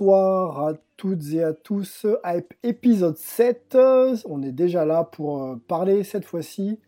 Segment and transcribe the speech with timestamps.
[0.00, 2.06] Bonsoir à toutes et à tous.
[2.24, 3.76] Hype épisode 7.
[4.24, 6.78] On est déjà là pour euh, parler cette fois-ci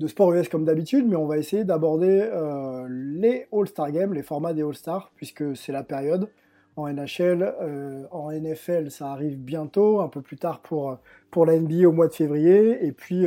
[0.00, 4.24] de sport US comme d'habitude, mais on va essayer d'aborder euh, les All-Star Games, les
[4.24, 6.30] formats des All-Stars, puisque c'est la période.
[6.74, 10.98] En NHL, euh, en NFL, ça arrive bientôt, un peu plus tard pour,
[11.30, 13.24] pour la NBA au mois de février, et puis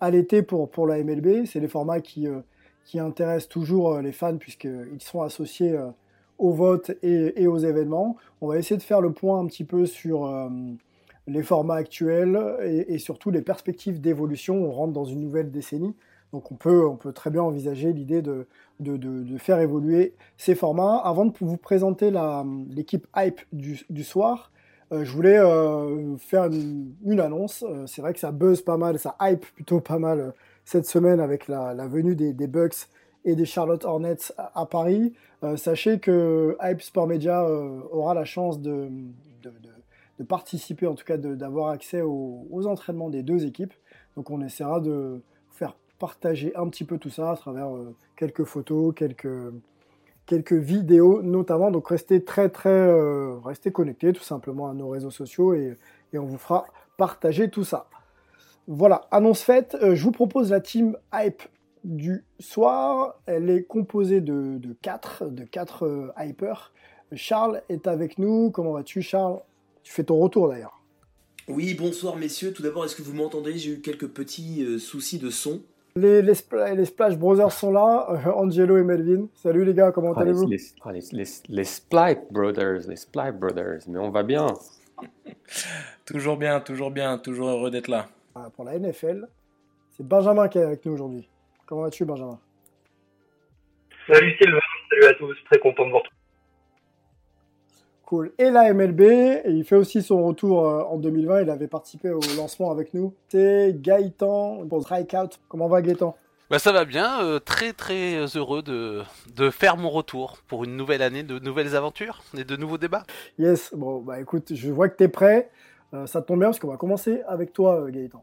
[0.00, 1.44] à l'été pour, pour la MLB.
[1.46, 2.26] C'est les formats qui,
[2.84, 5.78] qui intéressent toujours les fans, puisqu'ils sont associés
[6.38, 8.16] au vote et, aux événements.
[8.40, 10.48] On va essayer de faire le point un petit peu sur euh,
[11.26, 14.56] les formats actuels et, surtout les perspectives d'évolution.
[14.64, 15.94] On rentre dans une nouvelle décennie,
[16.32, 18.46] donc on peut, très bien envisager l'idée de,
[19.38, 20.96] faire évoluer ces formats.
[20.96, 22.12] Avant de vous présenter
[22.70, 24.50] l'équipe hype du, soir,
[24.92, 27.64] euh, je voulais euh, faire une, annonce.
[27.66, 31.20] Euh, c'est vrai que ça buzz pas mal, ça hype plutôt pas mal cette semaine
[31.20, 32.88] avec la, la venue des, des Bucks
[33.24, 35.14] et des Charlotte Hornets à, Paris.
[35.42, 38.88] Euh, sachez que Hype Sport Media euh, aura la chance de,
[40.28, 43.74] participer, en tout cas d'avoir accès aux, entraînements des deux équipes.
[44.16, 48.44] Donc on essaiera de faire partager un petit peu tout ça à travers euh, quelques
[48.44, 51.70] photos, quelques, vidéos notamment.
[51.70, 52.90] Donc restez très très
[53.72, 55.76] connectés tout simplement à nos réseaux sociaux et,
[56.16, 57.88] on vous fera partager tout ça.
[58.68, 59.76] Voilà, annonce faite.
[59.82, 61.42] Je vous propose la team Hype
[61.84, 63.20] du soir.
[63.26, 66.72] Elle est composée de, de quatre, de quatre euh, hypers.
[67.12, 68.50] Charles est avec nous.
[68.50, 69.40] Comment vas-tu, Charles?
[69.82, 70.80] Tu fais ton retour d'ailleurs.
[71.48, 72.52] Oui, bonsoir messieurs.
[72.52, 73.56] Tout d'abord, est-ce que vous m'entendez?
[73.58, 75.60] J'ai eu quelques petits euh, soucis de son.
[75.96, 78.06] Les, les, Spla- les Splash Brothers sont là.
[78.10, 79.26] Euh, Angelo et Melvin.
[79.34, 80.46] Salut les gars, comment Ah, les, allez-vous?
[80.48, 84.46] les, ah, les, les, les Splight Brothers, les Splight Brothers, mais on va bien.
[86.04, 88.06] Toujours bien, toujours bien, toujours heureux d'être là.
[88.34, 89.26] Ah, Pour la NFL,
[89.96, 91.28] c'est Benjamin qui est avec nous aujourd'hui.
[91.66, 92.38] Comment vas-tu, Benjamin?
[94.06, 94.60] Salut Sylvain,
[94.90, 96.16] salut à tous, très content de vous retrouver.
[98.04, 98.32] Cool.
[98.38, 101.42] Et la MLB, et il fait aussi son retour euh, en 2020.
[101.42, 103.14] Il avait participé au lancement avec nous.
[103.28, 105.38] C'est Gaëtan pour Strikeout.
[105.48, 106.14] Comment va Gaëtan?
[106.50, 109.02] Bah ça va bien, euh, très très heureux de,
[109.34, 113.04] de faire mon retour pour une nouvelle année, de nouvelles aventures et de nouveaux débats.
[113.38, 113.72] Yes.
[113.74, 115.50] Bon, bah écoute, je vois que tu es prêt.
[115.94, 118.22] Euh, ça tombe bien parce qu'on va commencer avec toi, euh, Gaëtan.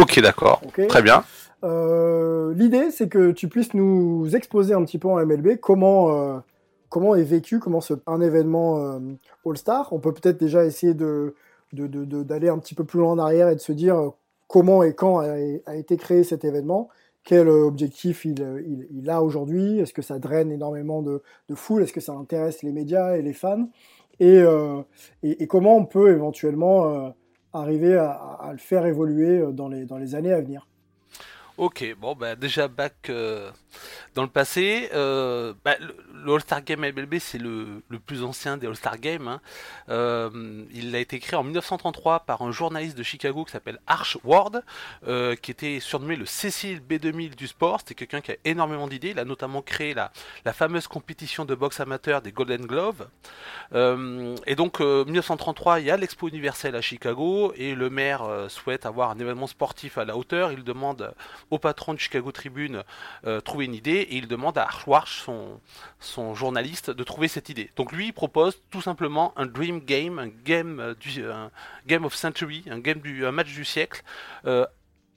[0.00, 0.86] Ok d'accord, Ok.
[0.88, 1.24] très bien.
[1.64, 6.38] Euh, L'idée, c'est que tu puisses nous exposer un petit peu en MLB comment, euh,
[6.90, 8.98] comment est vécu, comment se, un événement euh,
[9.46, 9.92] All-Star.
[9.92, 11.34] On peut peut-être déjà essayer de
[11.72, 14.12] de- de- de- d'aller un petit peu plus loin en arrière et de se dire
[14.46, 15.34] comment et quand a,
[15.66, 16.88] a été créé cet événement,
[17.24, 21.82] quel objectif il, il, il a aujourd'hui, est-ce que ça draine énormément de, de foule,
[21.82, 23.68] est-ce que ça intéresse les médias et les fans,
[24.20, 24.42] et,
[25.24, 27.12] et, et comment on peut éventuellement
[27.56, 30.66] arriver à, le faire évoluer euh, dans les, dans les années à venir.
[31.58, 33.50] Ok, bon bah déjà back euh,
[34.16, 34.90] dans le passé.
[34.94, 39.28] Euh, bah, le, All-Star Game MLB c'est le, plus ancien des All-Star Games.
[39.28, 39.40] hein.
[39.88, 44.18] Euh, il a été créé en 1933 par un journaliste de Chicago qui s'appelle Arch
[44.24, 44.64] Ward,
[45.06, 47.80] euh, qui était surnommé le Cécile B2000 du sport.
[47.80, 49.10] C'était quelqu'un qui a énormément d'idées.
[49.10, 50.10] Il a notamment créé la,
[50.52, 53.06] fameuse compétition de boxe amateur des Golden Gloves.
[53.74, 58.86] Et donc, euh, 1933, il y a l'Expo universelle à Chicago et le maire souhaite
[58.86, 60.52] avoir un événement sportif à la hauteur.
[60.52, 61.12] Il demande
[61.50, 62.82] au patron de Chicago Tribune
[63.44, 65.60] trouver une idée et il demande à Archwarch, son,
[66.00, 67.70] son journaliste, de trouver cette idée.
[67.76, 71.24] Donc lui, propose tout simplement un dream game, un game euh, du
[71.86, 74.02] game of century, un game du match du siècle.
[74.46, 74.66] euh,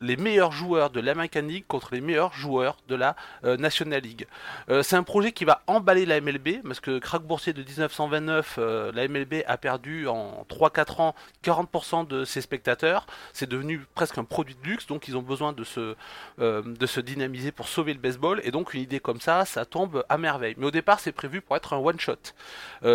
[0.02, 4.28] les meilleurs joueurs de l'American League contre les meilleurs joueurs de la euh, National League.
[4.70, 8.56] Euh, c'est un projet qui va emballer la MLB, parce que crack boursier de 1929,
[8.58, 13.06] euh, la MLB a perdu en 3-4 ans 40% de ses spectateurs.
[13.34, 15.96] C'est devenu presque un produit de luxe, donc ils ont besoin de se,
[16.38, 18.42] de se dynamiser pour sauver le baseball.
[18.44, 20.56] Et donc une idée comme ça, ça tombe à merveille.
[20.58, 22.34] Mais au départ, c'est prévu pour être un one-shot.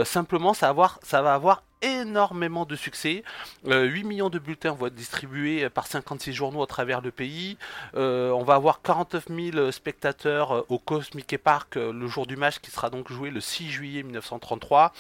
[0.05, 3.23] Simplement, ça avoir, ça va avoir énormément de succès.
[3.65, 7.57] 8 millions de bulletins vont être distribués par 56 journaux à travers le pays.
[7.95, 12.91] on va avoir 49 000 spectateurs au Cosmic Park le jour du match qui sera
[12.91, 14.93] donc joué le 6 juillet 1933.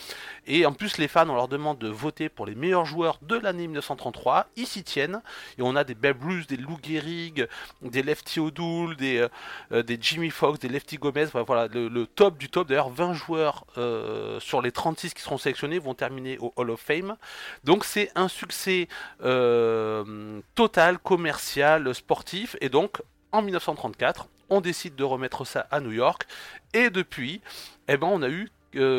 [0.47, 3.37] Et en plus, les fans, on leur demande de voter pour les meilleurs joueurs de
[3.37, 4.47] l'année 1933.
[4.57, 5.23] Ils s'y tiennent.
[5.59, 7.47] Et on a des Babe Ruth, des Lou Gehrig,
[7.83, 9.27] des Lefty O'Doul, des,
[9.71, 11.27] des Jimmy Fox, des Lefty Gomez.
[11.47, 12.69] Voilà, le, top du top.
[12.69, 13.65] D'ailleurs, 20 joueurs
[14.41, 17.17] sur les 36 qui seront sélectionnés vont terminer au of Fame.
[17.65, 18.89] Donc c'est un succès
[19.23, 22.57] euh, total, commercial, sportif.
[22.61, 23.03] Et donc
[23.33, 26.27] en 1934, on décide de remettre ça à New York.
[26.73, 27.41] Et depuis,
[27.89, 28.51] eh ben, on a eu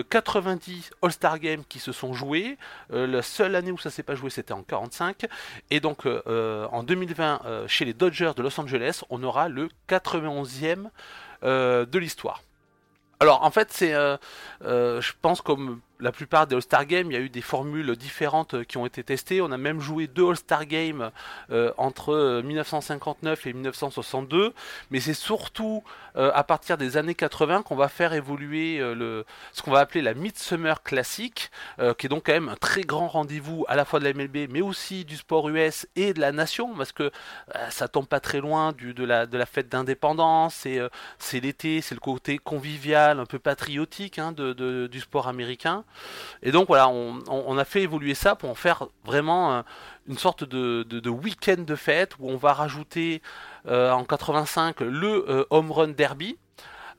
[0.09, 2.57] 90 euh, All-Star Games qui se sont joués.
[2.93, 5.25] Euh, la seule année où ça s'est pas joué, c'était en 45.
[5.69, 10.89] Et donc en 2020, chez les Dodgers de Los Angeles, on aura le 91e
[11.43, 12.41] de l'histoire.
[13.19, 13.93] Alors en fait, c'est,
[14.61, 18.55] je pense comme la plupart des All-Star Games, il y a eu des formules différentes
[18.55, 19.41] euh, qui ont été testées.
[19.41, 21.11] On a même joué deux All-Star Games
[21.51, 24.53] euh, entre 1959 euh, et 1962,
[24.91, 25.83] mais c'est surtout
[26.15, 30.13] à partir des années 80 qu'on va faire évoluer le, ce qu'on va appeler la
[30.13, 31.51] Midsummer Classic,
[31.97, 34.49] qui est donc quand même un très grand rendez-vous à la fois de la MLB,
[34.49, 37.11] mais aussi du sport US et de la nation, parce que
[37.69, 40.65] ça tombe pas très loin de, la, fête d'indépendance,
[41.19, 45.83] c'est l'été, c'est le côté convivial, un peu patriotique hein, du sport américain.
[46.43, 49.61] Et donc voilà, on, a fait évoluer ça pour en faire vraiment euh,
[50.07, 55.45] une sorte de, week-end de fête où on va rajouter euh, en 85 le euh,
[55.49, 56.37] Home Run Derby.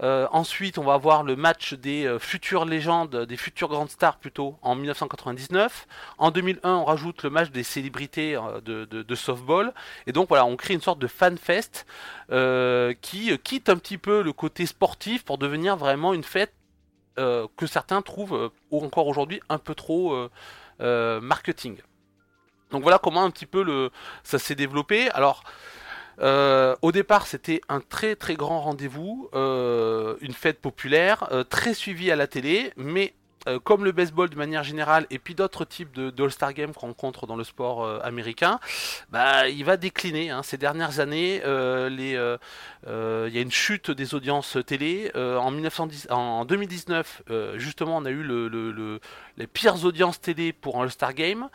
[0.01, 4.75] ensuite, on va avoir le match des futures légendes, des futures grandes stars plutôt, en
[4.75, 5.87] 1999.
[6.19, 9.73] En 2001, on rajoute le match des célébrités de, softball.
[10.07, 11.87] Et donc voilà, on crée une sorte de fanfest
[13.01, 16.53] qui quitte un petit peu le côté sportif pour devenir vraiment une fête
[17.19, 20.29] euh, que certains trouvent euh, encore aujourd'hui un peu trop
[20.83, 21.79] euh, marketing.
[22.71, 23.91] Donc voilà comment un petit peu le,
[24.23, 25.09] ça s'est développé.
[25.13, 25.43] Alors
[26.21, 32.27] au départ, c'était un très très grand rendez-vous, une fête populaire, très suivie à la
[32.27, 33.15] télé, mais
[33.47, 36.89] euh, comme le baseball de manière générale et puis d'autres types de, All-Star Games qu'on
[36.89, 38.59] rencontre dans le sport euh, américain,
[39.11, 40.31] bah, il va décliner.
[40.31, 40.43] Hein.
[40.43, 45.11] Ces dernières années, euh, il y a une chute des audiences télé.
[45.15, 47.23] en, 1910, en 2019,
[47.57, 49.01] justement, on a eu le,
[49.37, 51.49] les pires audiences télé pour un All-Star Game.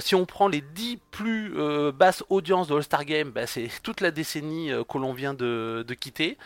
[0.00, 1.54] si on prend les 10 plus
[1.92, 5.94] basses audiences de All-Star Game, bah, c'est toute la décennie que l'on vient de, de,
[5.94, 6.38] quitter.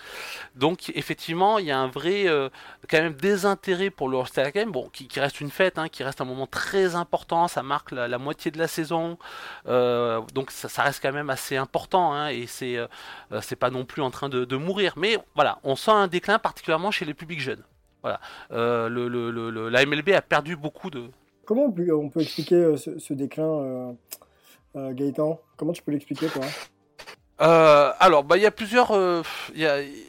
[0.55, 2.27] Donc effectivement, il y a un vrai
[2.89, 4.71] quand même désintérêt pour le All-Star Game.
[4.71, 8.19] Bon, qui, reste une fête, hein, qui reste un moment très important, ça marque la,
[8.19, 9.19] moitié de la saison,
[9.67, 12.87] euh, donc ça, reste quand même assez important, hein, et c'est euh,
[13.33, 16.39] euh, c'est pas non plus en train de, mourir, mais voilà, on sent un déclin
[16.39, 17.63] particulièrement chez les publics jeunes.
[18.03, 18.21] Voilà,
[18.51, 21.11] le, la MLB a perdu beaucoup de.
[21.45, 23.95] Comment on peut, on peut expliquer ce, déclin,
[24.75, 25.41] Gaëtan?
[25.57, 26.45] Comment tu peux l'expliquer, toi?
[28.01, 28.93] Alors, bah, il y a plusieurs,
[29.55, 30.08] il y a, il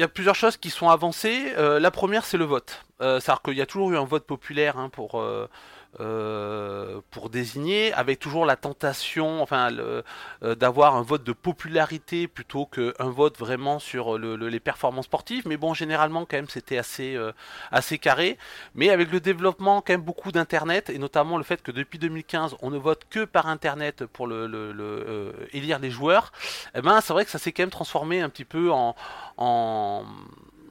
[0.00, 1.52] y a plusieurs choses qui sont avancées.
[1.56, 2.84] Euh, la première, c'est le vote.
[3.00, 5.22] Euh, C'est-à-dire qu'il y a toujours eu un vote populaire hein, pour,
[5.98, 10.02] euh, pour désigner, avec toujours la tentation, enfin, euh,
[10.54, 15.48] d'avoir un vote de popularité plutôt qu'un vote vraiment sur les performances sportives.
[15.48, 17.32] Mais bon, généralement, quand même, c'était assez, euh,
[17.72, 18.38] assez carré.
[18.76, 22.56] Mais avec le développement, quand même, beaucoup d'Internet, et notamment le fait que depuis 2015,
[22.62, 26.32] on ne vote que par Internet pour le, élire les joueurs,
[26.76, 28.94] eh ben, c'est vrai que ça s'est quand même transformé un petit peu en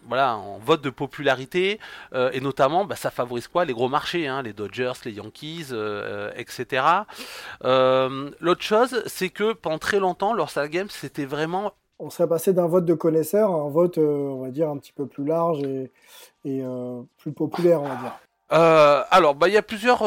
[0.09, 1.79] voilà, en vote de popularité,
[2.13, 3.63] euh, et notamment, bah, ça favorise quoi?
[3.63, 6.83] Les gros marchés, hein, les Dodgers, les Yankees, euh, etc.
[7.63, 11.73] Euh, l'autre chose, c'est que pendant très longtemps, leur Star Games, c'était vraiment...
[11.99, 14.93] On serait passé d'un vote de connaisseurs à un vote, on va dire, un petit
[14.93, 15.91] peu plus large et,
[17.17, 19.05] plus populaire, on va dire.
[19.11, 20.03] alors, bah, il y a plusieurs...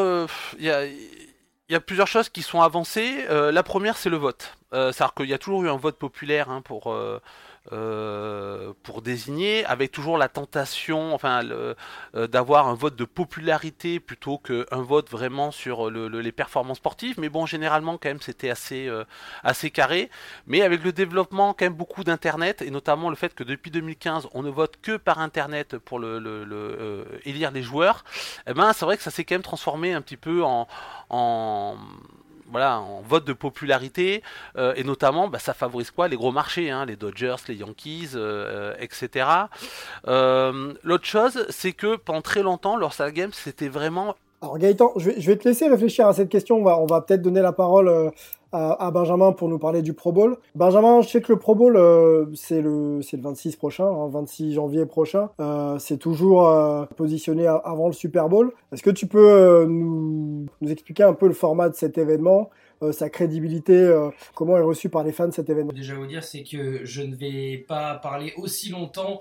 [0.58, 3.24] Il y a plusieurs choses qui sont avancées.
[3.28, 4.56] la première, c'est le vote.
[4.72, 7.20] C'est-à-dire qu'il y a toujours eu un vote populaire hein, pour, euh,
[7.70, 11.74] pour désigner, avec toujours la tentation, enfin, euh,
[12.26, 17.18] d'avoir un vote de popularité plutôt qu'un vote vraiment sur les performances sportives.
[17.18, 19.04] Mais bon, généralement, quand même, c'était assez, euh,
[19.44, 20.10] assez carré.
[20.46, 24.28] Mais avec le développement, quand même, beaucoup d'Internet, et notamment le fait que depuis 2015,
[24.34, 28.04] on ne vote que par Internet pour le, élire les joueurs,
[28.46, 30.66] eh ben, c'est vrai que ça s'est quand même transformé un petit peu en
[32.52, 34.22] voilà, en vote de popularité,
[34.56, 36.06] euh, et notamment, bah, ça favorise quoi?
[36.06, 39.26] Les gros marchés, hein, les Dodgers, les Yankees, euh, etc.
[40.06, 44.14] Euh, l'autre chose, c'est que pendant très longtemps, leur Star Games, c'était vraiment...
[44.42, 47.22] Alors Gaëtan, je vais, te laisser réfléchir à cette question, on va, on va peut-être
[47.22, 48.12] donner la parole
[48.52, 50.36] à, Benjamin pour nous parler du Pro Bowl.
[50.54, 54.54] Benjamin, je sais que le Pro Bowl, euh, c'est le, le 26 prochain, 26 hein,
[54.54, 55.30] janvier prochain.
[55.40, 58.52] Euh, c'est toujours euh, positionné avant le Super Bowl.
[58.72, 62.50] Est-ce que tu peux nous, nous, expliquer un peu le format de cet événement
[62.90, 63.94] sa crédibilité,
[64.34, 67.14] comment est reçu par les fans cet événement Déjà vous dire, c'est que je ne
[67.14, 69.20] vais pas parler aussi longtemps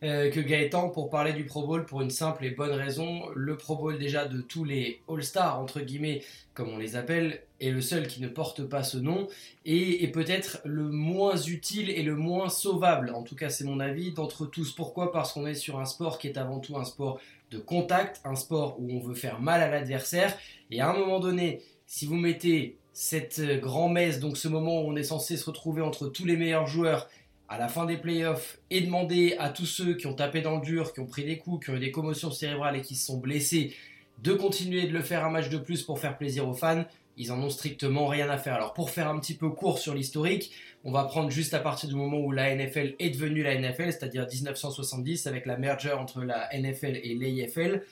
[0.00, 3.22] que Gaëtan pour parler du Pro Bowl pour une simple et bonne raison.
[3.34, 6.22] Le Pro Bowl déjà de tous les All-Stars, entre guillemets,
[6.54, 9.28] comme on les appelle, est le seul qui ne porte pas ce nom
[9.64, 13.78] et est peut-être le moins utile et le moins sauvable, en tout cas c'est mon
[13.78, 14.72] avis, d'entre tous.
[14.72, 15.12] Pourquoi?
[15.12, 17.20] Parce qu'on est sur un sport qui est avant tout un sport
[17.52, 20.36] de contact, un sport où on veut faire mal à l'adversaire
[20.70, 24.96] et à un moment donné, si vous mettez cette grand-messe, donc ce moment où on
[24.96, 27.08] est censé se retrouver entre tous les meilleurs joueurs
[27.48, 30.62] à la fin des playoffs et demander à tous ceux qui ont tapé dans le
[30.62, 33.06] dur, qui ont pris des coups, qui ont eu des commotions cérébrales et qui se
[33.06, 33.74] sont blessés
[34.22, 36.84] de continuer de le faire un match de plus pour faire plaisir aux fans,
[37.16, 38.54] ils en ont strictement rien à faire.
[38.54, 40.52] Alors pour faire un petit peu court sur l'historique,
[40.84, 43.92] on va prendre juste à partir du moment où la NFL est devenue la NFL,
[43.92, 47.82] c'est-à-dire 1970 avec la merger entre la NFL et l'AFL.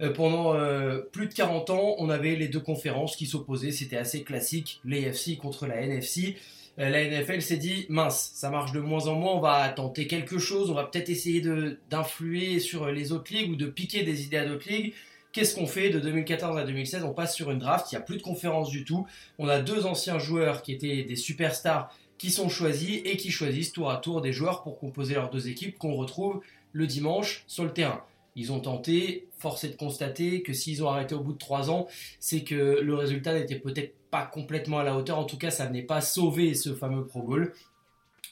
[0.00, 3.96] Euh, pendant euh, plus de 40 ans, on avait les deux conférences qui s'opposaient, c'était
[3.96, 6.36] assez classique, l'AFC contre la NFC.
[6.78, 10.06] Euh, la NFL s'est dit mince, ça marche de moins en moins, on va tenter
[10.06, 11.42] quelque chose, on va peut-être essayer
[11.90, 14.92] d'influer sur les autres ligues ou de piquer des idées à d'autres ligues.
[15.32, 18.04] Qu'est-ce qu'on fait de 2014 à 2016 On passe sur une draft, il n'y a
[18.04, 19.06] plus de conférence du tout.
[19.38, 23.72] On a deux anciens joueurs qui étaient des superstars qui sont choisis et qui choisissent
[23.72, 26.40] tour à tour des joueurs pour composer leurs deux équipes qu'on retrouve
[26.72, 28.02] le dimanche sur le terrain.
[28.36, 31.70] Ils ont tenté, force est de constater que s'ils ont arrêté au bout de trois
[31.70, 31.88] ans,
[32.20, 35.18] c'est que le résultat n'était peut-être pas complètement à la hauteur.
[35.18, 37.52] En tout cas, ça n'est pas sauvé ce fameux Pro Bowl.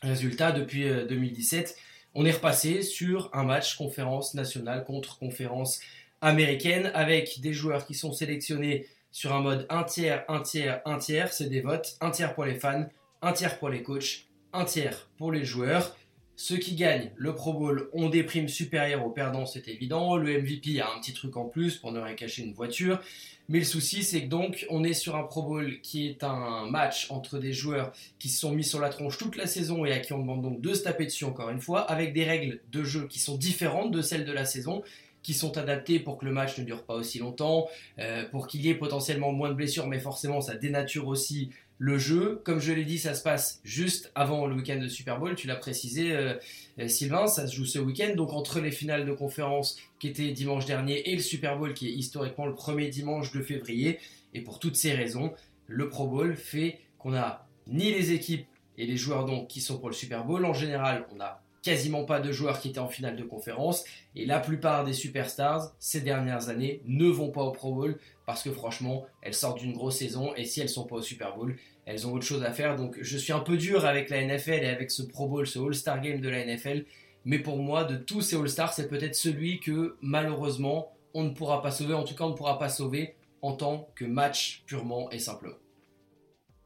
[0.02, 1.80] Résultat, depuis 2017, euh,
[2.14, 5.80] on est repassé sur un match conférence nationale contre conférence
[6.20, 10.98] américaine avec des joueurs qui sont sélectionnés sur un mode un tiers, un tiers, un
[10.98, 11.32] tiers.
[11.32, 11.96] C'est des votes.
[12.00, 12.86] Un tiers pour les fans,
[13.22, 15.96] un tiers pour les coachs, un tiers pour les joueurs.
[16.36, 20.16] Ceux qui gagnent le Pro Bowl ont des primes supérieures aux perdants, c'est évident.
[20.16, 23.00] Le MVP a un petit truc en plus pour ne rien cacher une voiture.
[23.48, 26.68] Mais le souci, c'est que donc, on est sur un Pro Bowl qui est un
[26.68, 29.92] match entre des joueurs qui se sont mis sur la tronche toute la saison et
[29.92, 32.60] à qui on demande donc de se taper dessus encore une fois, avec des règles
[32.70, 34.82] de jeu qui sont différentes de celles de la saison
[35.26, 37.66] qui sont adaptés pour que le match ne dure pas aussi longtemps,
[37.98, 41.98] euh, pour qu'il y ait potentiellement moins de blessures, mais forcément ça dénature aussi le
[41.98, 42.40] jeu.
[42.44, 45.46] Comme je l'ai dit, ça se passe juste avant le week-end de Super Bowl, tu
[45.46, 46.34] l'as précisé euh,
[46.78, 50.30] euh, Sylvain, ça se joue ce week-end, donc entre les finales de conférence qui étaient
[50.30, 53.98] dimanche dernier et le Super Bowl qui est historiquement le premier dimanche de février,
[54.34, 55.32] et pour toutes ces raisons,
[55.66, 58.46] le Pro Bowl fait qu'on a ni les équipes
[58.78, 62.04] et les joueurs donc qui sont pour le Super Bowl, en général on a quasiment
[62.04, 63.84] pas de joueurs qui étaient en finale de conférence.
[64.14, 68.44] Et la plupart des superstars, ces dernières années, ne vont pas au Pro Bowl parce
[68.44, 71.56] que franchement, elles sortent d'une grosse saison et si elles sont pas au Super Bowl,
[71.84, 72.76] elles ont autre chose à faire.
[72.76, 75.58] Donc je suis un peu dur avec la NFL et avec ce Pro Bowl, ce
[75.58, 76.84] All-Star Game de la NFL.
[77.24, 81.62] Mais pour moi, de tous ces All-Stars, c'est peut-être celui que malheureusement, on ne pourra
[81.62, 81.94] pas sauver.
[81.94, 85.56] En tout cas, on ne pourra pas sauver en tant que match purement et simplement.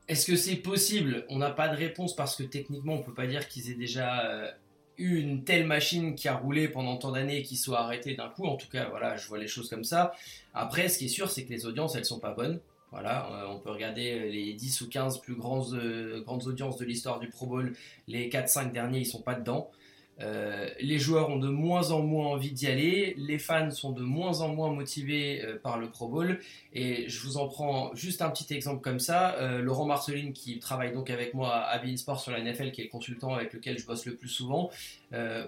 [0.09, 1.25] Est-ce que c'est possible?
[1.31, 3.75] On n'a pas de réponse parce que techniquement, on ne peut pas dire qu'ils aient
[3.75, 4.55] déjà
[5.01, 8.45] une telle machine qui a roulé pendant tant d'années et qui soit arrêtée d'un coup.
[8.45, 10.13] En tout cas, voilà, je vois les choses comme ça.
[10.53, 12.61] Après, ce qui est sûr, c'est que les audiences, elles sont pas bonnes.
[12.93, 16.85] Voilà, euh, on peut regarder les 10 ou 15 plus grandes, euh, grandes audiences de
[16.85, 17.73] l'histoire du Pro Bowl.
[18.09, 19.71] Les 4-5 derniers, ils sont pas dedans.
[20.21, 24.03] Euh, les joueurs ont de moins en moins envie d'y aller, les fans sont de
[24.03, 26.39] moins en moins motivés euh, par le Pro Bowl.
[26.75, 29.35] Et je vous en prends juste un petit exemple comme ça.
[29.37, 32.83] Euh, Laurent Marceline, qui travaille donc avec moi à Bein Sport sur la NFL, qui
[32.83, 34.71] est le consultant avec lequel je bosse le plus souvent,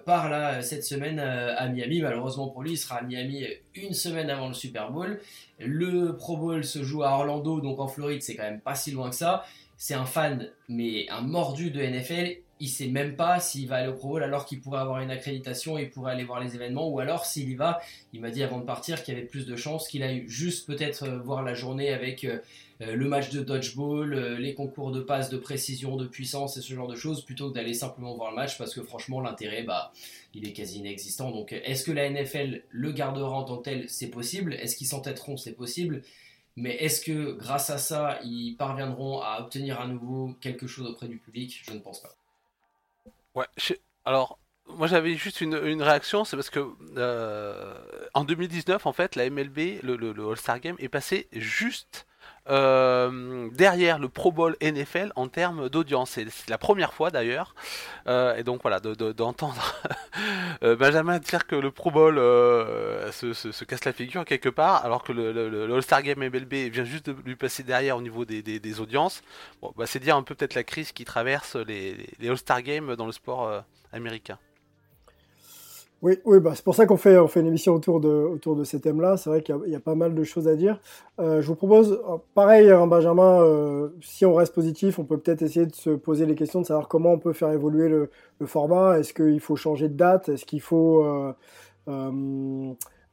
[0.04, 2.00] part là cette semaine à Miami.
[2.00, 5.20] Malheureusement pour lui, il sera à Miami une semaine avant le Super Bowl.
[5.58, 8.90] Le Pro Bowl se joue à Orlando, donc en Floride, c'est quand même pas si
[8.90, 9.44] loin que ça.
[9.76, 13.88] C'est un fan, mais un mordu de NFL il sait même pas s'il va aller
[13.88, 16.88] au Pro Bowl alors qu'il pourrait avoir une accréditation et pourrait aller voir les événements
[16.88, 17.80] ou alors s'il y va,
[18.12, 20.66] il m'a dit avant de partir qu'il y avait plus de chances qu'il aille juste
[20.66, 22.38] peut-être euh, voir la journée avec euh,
[22.80, 26.72] euh, le match de dodgeball, les concours de passe, de précision, de puissance et ce
[26.72, 29.92] genre de choses plutôt que d'aller simplement voir le match parce que franchement l'intérêt bah
[30.34, 31.30] il est quasi inexistant.
[31.30, 33.88] Donc est-ce que la NFL le gardera en tant que tel?
[33.88, 34.54] C'est possible.
[34.54, 35.36] Est-ce qu'ils s'entêteront?
[35.36, 36.02] C'est possible.
[36.56, 41.08] Mais est-ce que grâce à ça, ils parviendront à obtenir à nouveau quelque chose auprès
[41.08, 41.62] du public?
[41.64, 42.14] Je ne pense pas.
[43.34, 43.46] Ouais,
[44.04, 47.74] alors moi j'avais juste une, réaction, c'est parce que euh,
[48.14, 52.06] en 2019 en fait la MLB, le, All-Star Game est passé juste
[52.48, 56.10] euh, derrière le Pro Bowl NFL en termes d'audience.
[56.10, 57.54] C'est la première fois d'ailleurs.
[58.08, 59.80] Euh, et donc voilà, d'entendre
[60.64, 65.12] euh, Benjamin dire que le Pro Bowl se, casse la figure quelque part, alors que
[65.12, 69.22] le, All-Star Game MLB vient juste de lui passer derrière au niveau des, audiences.
[69.60, 72.96] Bon, bah, c'est dire un peu peut-être la crise qui traverse les, les All-Star Games
[72.96, 74.38] dans le sport américain.
[76.02, 78.56] Oui, oui bah, c'est pour ça qu'on fait, on fait une émission autour de, autour
[78.56, 79.16] de ces thèmes-là.
[79.16, 80.80] C'est vrai qu'il y, a pas mal de choses à dire.
[81.20, 85.16] Euh, je vous propose, euh, pareil, hein, Benjamin, euh, si on reste positif, on peut
[85.16, 88.10] peut-être essayer de se poser les questions de savoir comment on peut faire évoluer le,
[88.46, 88.98] format.
[88.98, 90.28] Est-ce qu'il faut changer de date?
[90.28, 91.06] Est-ce qu'il faut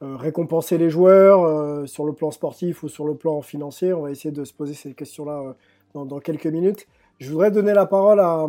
[0.01, 3.93] récompenser les joueurs sur le plan sportif ou sur le plan financier?
[3.93, 5.55] On va essayer de se poser ces questions-là
[5.93, 6.87] dans, dans, quelques minutes.
[7.19, 8.47] Je voudrais donner la parole à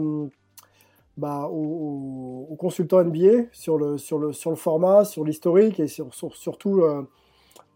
[1.21, 6.09] bah, aux, consultants NBA sur le, sur, le, sur le format, sur l'historique et sur,
[6.35, 7.03] surtout euh,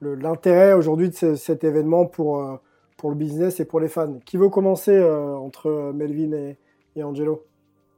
[0.01, 2.57] l'intérêt aujourd'hui de cet événement pour, euh,
[2.97, 4.19] pour le business et pour les fans.
[4.25, 6.55] Qui veut commencer euh, entre Melvin
[6.97, 7.45] et, Angelo?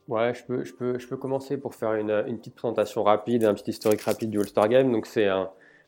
[0.08, 3.54] Ouais, je peux, je, peux, je peux commencer pour faire une, petite présentation rapide, un
[3.54, 4.90] petit historique rapide du All-Star Game.
[4.90, 5.28] Donc, c'est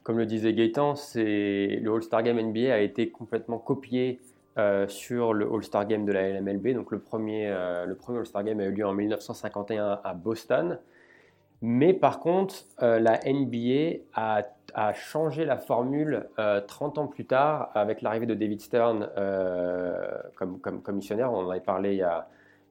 [0.05, 4.21] comme le disait Gaëtan, le All-Star Game NBA a été complètement copié
[4.59, 6.75] euh, sur le All-Star Game de la LMLB.
[6.75, 10.81] Donc le premier, euh, premier All-Star Game a eu lieu en 1951 à Boston.
[11.63, 14.43] Mais par contre, euh, la NBA a,
[14.75, 16.29] a, changé la formule
[16.67, 19.09] 30 ans plus tard avec l'arrivée de David Stern
[20.35, 21.33] comme, comme, commissionnaire.
[21.33, 22.27] On en avait parlé il y, a,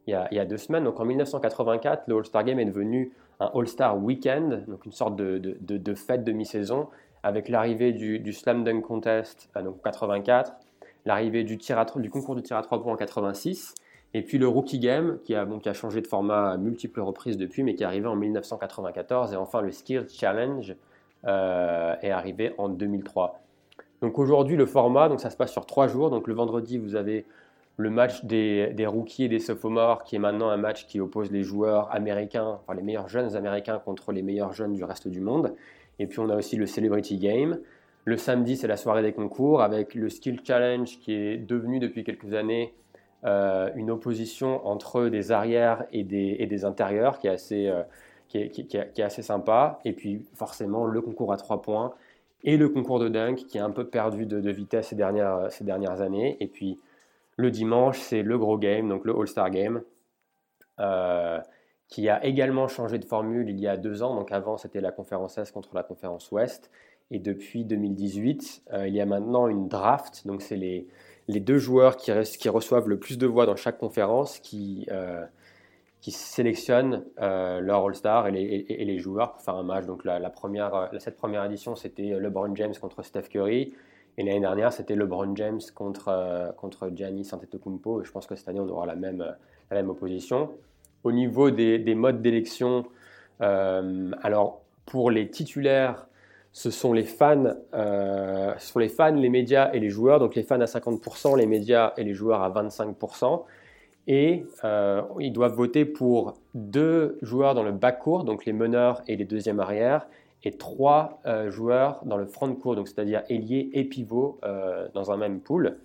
[0.07, 0.83] il, y a, deux semaines.
[0.83, 5.37] Donc en 1984, le All-Star Game est devenu un All-Star Weekend, donc une sorte de,
[5.37, 6.89] de, de, fête de mi-saison,
[7.23, 10.53] avec l'arrivée du, du, Slam Dunk Contest, donc 84,
[11.07, 13.73] l'arrivée du, du concours de tir à 3 points en 86,
[14.13, 17.75] et puis le Rookie Game, qui a, changé de format à multiples reprises depuis, mais
[17.75, 20.75] qui est arrivé en 1994, et enfin le Skill Challenge
[21.25, 23.41] euh, est arrivé en 2003.
[24.01, 26.09] Donc aujourd'hui, le format, donc ça se passe sur trois jours.
[26.09, 27.25] Donc le vendredi, vous avez
[27.77, 31.43] le match des, rookies et des sophomores, qui est maintenant un match qui oppose les
[31.43, 35.53] joueurs américains, enfin les meilleurs jeunes américains contre les meilleurs jeunes du reste du monde.
[35.99, 37.59] Et puis on a aussi le Celebrity Game.
[38.07, 42.05] Le samedi, c'est la soirée des concours avec le Skill Challenge qui est devenu depuis
[42.05, 42.73] quelques années
[43.25, 47.83] euh, une opposition entre des arrières et des, intérieurs qui est, assez, euh,
[48.29, 49.81] qui, est, qui, assez sympa.
[49.83, 51.93] Et puis forcément le concours à trois points
[52.45, 55.65] et le concours de dunk qui est un peu perdu de, vitesse ces dernières, ces
[55.65, 56.37] dernières années.
[56.39, 56.79] Et puis
[57.35, 59.81] le dimanche, c'est le gros game, donc le All-Star Game.
[60.79, 61.41] Euh,
[61.89, 64.15] qui a également changé de formule il y a deux ans.
[64.15, 66.71] Donc avant, c'était la conférence Est contre la conférence Ouest.
[67.09, 70.27] Et depuis 2018, euh, il y a maintenant une draft.
[70.27, 70.87] Donc, c'est les,
[71.27, 75.25] les, deux joueurs qui, qui, reçoivent le plus de voix dans chaque conférence qui, euh,
[76.01, 79.85] qui sélectionnent euh, leur All-Star et les, joueurs pour faire un match.
[79.85, 83.73] Donc, la, première, cette première édition, c'était LeBron James contre Steph Curry.
[84.17, 88.01] Et l'année dernière, c'était LeBron James contre, contre Giannis Antetokounmpo.
[88.01, 89.19] Et je pense que cette année, on aura la même,
[89.69, 90.49] la même opposition.
[91.05, 92.85] Au niveau des modes d'élection,
[93.39, 96.07] alors pour les titulaires,
[96.57, 100.17] ce sont les fans, euh, ce sont les fans, les médias et les joueurs.
[100.17, 103.43] Donc les fans à 50%, les médias et les joueurs à 25%.
[104.07, 109.15] Et euh, ils doivent voter pour deux joueurs dans le backcourt, donc les meneurs et
[109.15, 110.07] les deuxièmes arrières,
[110.43, 114.39] et trois euh, joueurs dans le front court, donc c'est-à-dire ailier et pivot
[114.95, 115.77] dans un même pool.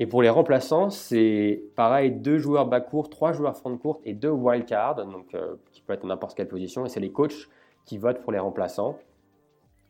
[0.00, 4.30] Et pour les remplaçants, c'est pareil, deux joueurs backcourt, trois joueurs front court et deux
[4.30, 5.36] wildcards, donc
[5.70, 6.84] qui peut être n'importe quelle position.
[6.84, 7.48] Et c'est les coachs
[7.84, 8.98] qui votent pour les remplaçants.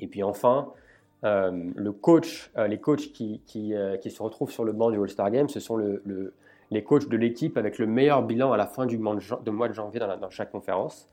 [0.01, 0.73] Et puis enfin,
[1.25, 5.61] euh, euh, les coachs euh, qui, se retrouvent sur le banc du All-Star Game, ce
[5.61, 6.35] sont le,
[6.71, 10.01] les coachs de l'équipe avec le meilleur bilan à la fin du mois de, janvier
[10.01, 11.09] dans, chaque conférence.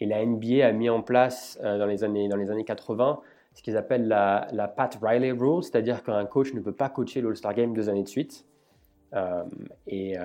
[0.00, 3.20] Et la NBA a mis en place dans, les années, dans les années 80
[3.54, 7.54] ce qu'ils appellent la, Pat Riley Rule, c'est-à-dire qu'un coach ne peut pas coacher l'All-Star
[7.54, 8.44] Game deux années de suite.
[9.86, 10.16] et,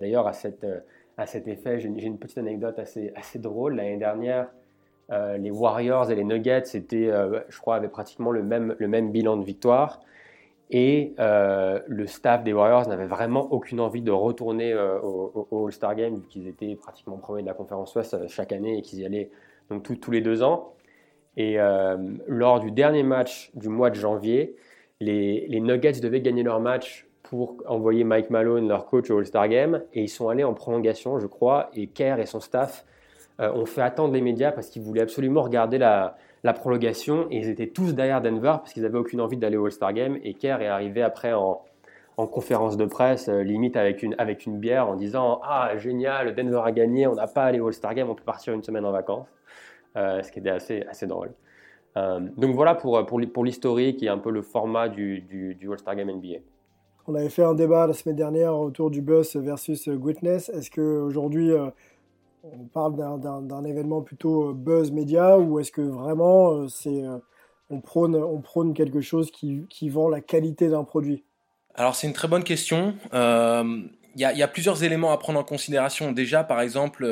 [0.00, 3.74] d'ailleurs, à, cet effet, j'ai une petite anecdote assez drôle.
[3.74, 4.48] L'année dernière,
[5.10, 8.88] euh, les Warriors et les Nuggets c'était euh, je crois, avaient pratiquement le même, le
[8.88, 10.00] même bilan de victoire.
[10.70, 16.16] Et euh, le staff des Warriors n'avait vraiment aucune envie de retourner au, All-Star Game,
[16.16, 19.30] vu qu'ils étaient pratiquement premiers de la conférence Ouest chaque année et qu'ils y allaient
[19.70, 20.74] donc tous les deux ans.
[21.38, 21.56] Et
[22.26, 24.56] lors du dernier match du mois de janvier,
[25.00, 29.82] les, Nuggets devaient gagner leur match pour envoyer Mike Malone, leur coach, au All-Star Game.
[29.94, 32.84] Et ils sont allés en prolongation, je crois, et Kerr et son staff
[33.40, 36.16] euh, ont fait attendre les médias parce qu'ils voulaient absolument regarder la,
[36.54, 39.92] prolongation et ils étaient tous derrière Denver parce qu'ils n'avaient aucune envie d'aller au All-Star
[39.92, 40.18] Game.
[40.24, 41.62] Et Kerr est arrivé après en,
[42.16, 46.62] conférence de presse, euh, limite avec une, avec une bière, en disant Ah, génial, Denver
[46.64, 48.90] a gagné, on n'a pas allé au All-Star Game, on peut partir une semaine en
[48.90, 49.28] vacances.
[49.96, 51.30] Euh, ce qui était assez, assez drôle.
[51.94, 56.10] donc voilà pour, pour, pour l'historique et un peu le format du, du, All-Star Game
[56.10, 56.38] NBA.
[57.06, 60.48] On avait fait un débat la semaine dernière autour du buzz versus greatness.
[60.48, 61.52] Est-ce qu'aujourd'hui,
[62.52, 66.66] on parle d'un événement plutôt buzz média ou est-ce que vraiment
[67.70, 71.24] on prône, on prône quelque chose qui, vend la qualité d'un produit?
[71.74, 72.94] Alors c'est une très bonne question.
[73.12, 76.12] Il y, a plusieurs éléments à prendre en considération.
[76.12, 77.06] Déjà, par exemple,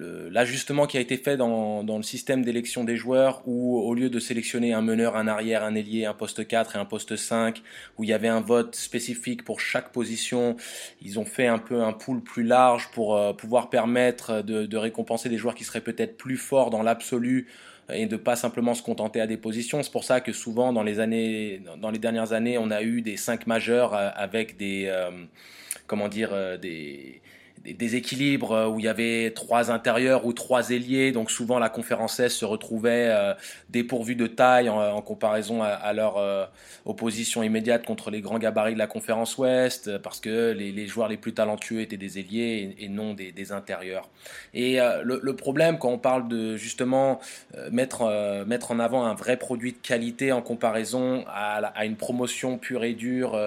[0.00, 4.18] l'ajustement qui a été fait dans, le système d'élection des joueurs où au lieu de
[4.18, 7.62] sélectionner un meneur, un arrière, un ailier, un poste 4 et un poste 5
[7.98, 10.56] où il y avait un vote spécifique pour chaque position,
[11.02, 14.76] ils ont fait un peu un pool plus large pour euh, pouvoir permettre de, de
[14.76, 17.48] récompenser des joueurs qui seraient peut-être plus forts dans l'absolu
[17.92, 19.82] et de pas simplement se contenter à des positions.
[19.82, 23.02] C'est pour ça que souvent dans les années, dans les dernières années, on a eu
[23.02, 25.10] des 5 majeurs euh, avec des, euh,
[25.86, 27.20] comment dire, des
[27.64, 31.68] des déséquilibres euh, où il y avait trois intérieurs ou trois ailiers, donc souvent la
[31.68, 33.34] conférence S se retrouvait euh,
[33.68, 36.46] dépourvue de taille en, comparaison à, leur euh,
[36.86, 41.16] opposition immédiate contre les grands gabarits de la conférence Ouest, parce que les, joueurs les
[41.16, 44.08] plus talentueux étaient des ailiers et, non des, intérieurs.
[44.54, 47.20] Et le, problème quand on parle de justement
[47.70, 52.58] mettre, mettre en avant un vrai produit de qualité en comparaison à, à une promotion
[52.58, 53.38] pure et dure,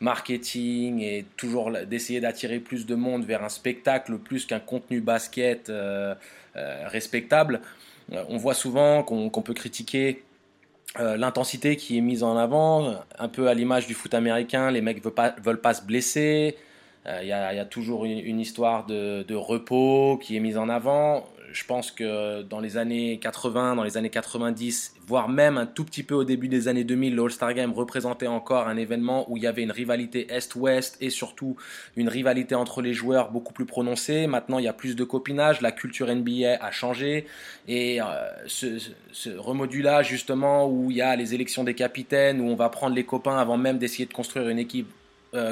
[0.00, 5.68] marketing et toujours d'essayer d'attirer plus de monde vers un spectacle plus qu'un contenu basket
[5.70, 6.14] euh,
[6.56, 7.60] euh, respectable.
[8.12, 10.22] Euh, on voit souvent qu'on peut critiquer
[10.96, 15.02] l'intensité qui est mise en avant, un peu à l'image du foot américain, les mecs
[15.02, 16.56] veulent pas, veulent pas se blesser,
[17.06, 21.92] il y, a toujours une, histoire de, repos qui est mise en avant je pense
[21.92, 26.14] que dans les années 80, dans les années 90, voire même un tout petit peu
[26.14, 29.46] au début des années 2000, le All-Star Game représentait encore un événement où il y
[29.46, 31.56] avait une rivalité Est-Ouest et surtout
[31.96, 34.26] une rivalité entre les joueurs beaucoup plus prononcée.
[34.26, 37.26] Maintenant, il y a plus de copinage, la culture NBA a changé
[37.68, 38.04] et euh,
[38.46, 38.78] ce,
[39.12, 39.30] ce
[40.02, 43.38] justement où il y a les élections des capitaines, où on va prendre les copains
[43.38, 45.03] avant même d'essayer de construire une équipe euh,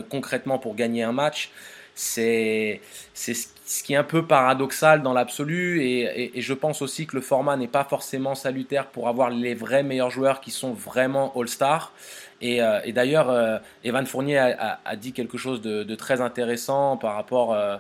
[0.09, 1.51] concrètement pour gagner un match
[1.95, 2.81] c'est
[3.15, 7.57] ce qui est un peu paradoxal dans l'absolu et, je pense aussi que le format
[7.57, 11.93] n'est pas forcément salutaire pour avoir les vrais meilleurs joueurs qui sont vraiment all-star.
[12.41, 17.55] Et, euh, d'ailleurs, euh, Evan Fournier a, dit quelque chose de, très intéressant par rapport,
[17.55, 17.77] euh,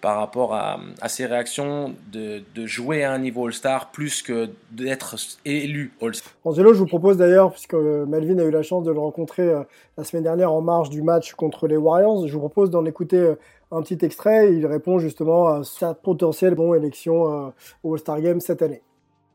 [0.00, 5.92] par rapport à, ses réactions de, jouer à un niveau All-Star plus que d'être élu
[6.00, 6.32] All-Star.
[6.44, 9.52] Angelo, je vous propose d'ailleurs, puisque Melvin a eu la chance de le rencontrer
[9.98, 13.34] la semaine dernière en marge du match contre les Warriors, je vous propose d'en écouter
[13.70, 14.52] un petit extrait.
[14.52, 17.52] Il répond justement à sa potentielle élection
[17.82, 18.82] au All-Star Game cette année.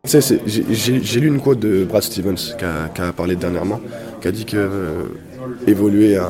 [0.03, 3.79] J'ai lu une quote de Brad Stevens qui a, parlé dernièrement,
[4.19, 5.03] qui a dit que euh,
[5.67, 6.29] évoluer à,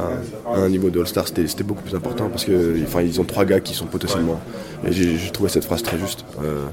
[0.54, 3.74] un niveau de All-Star c'était beaucoup plus important parce que enfin, ont trois gars qui
[3.74, 4.40] sont potentiellement.
[4.86, 6.26] Et j'ai trouvé cette phrase très juste.
[6.44, 6.66] Euh,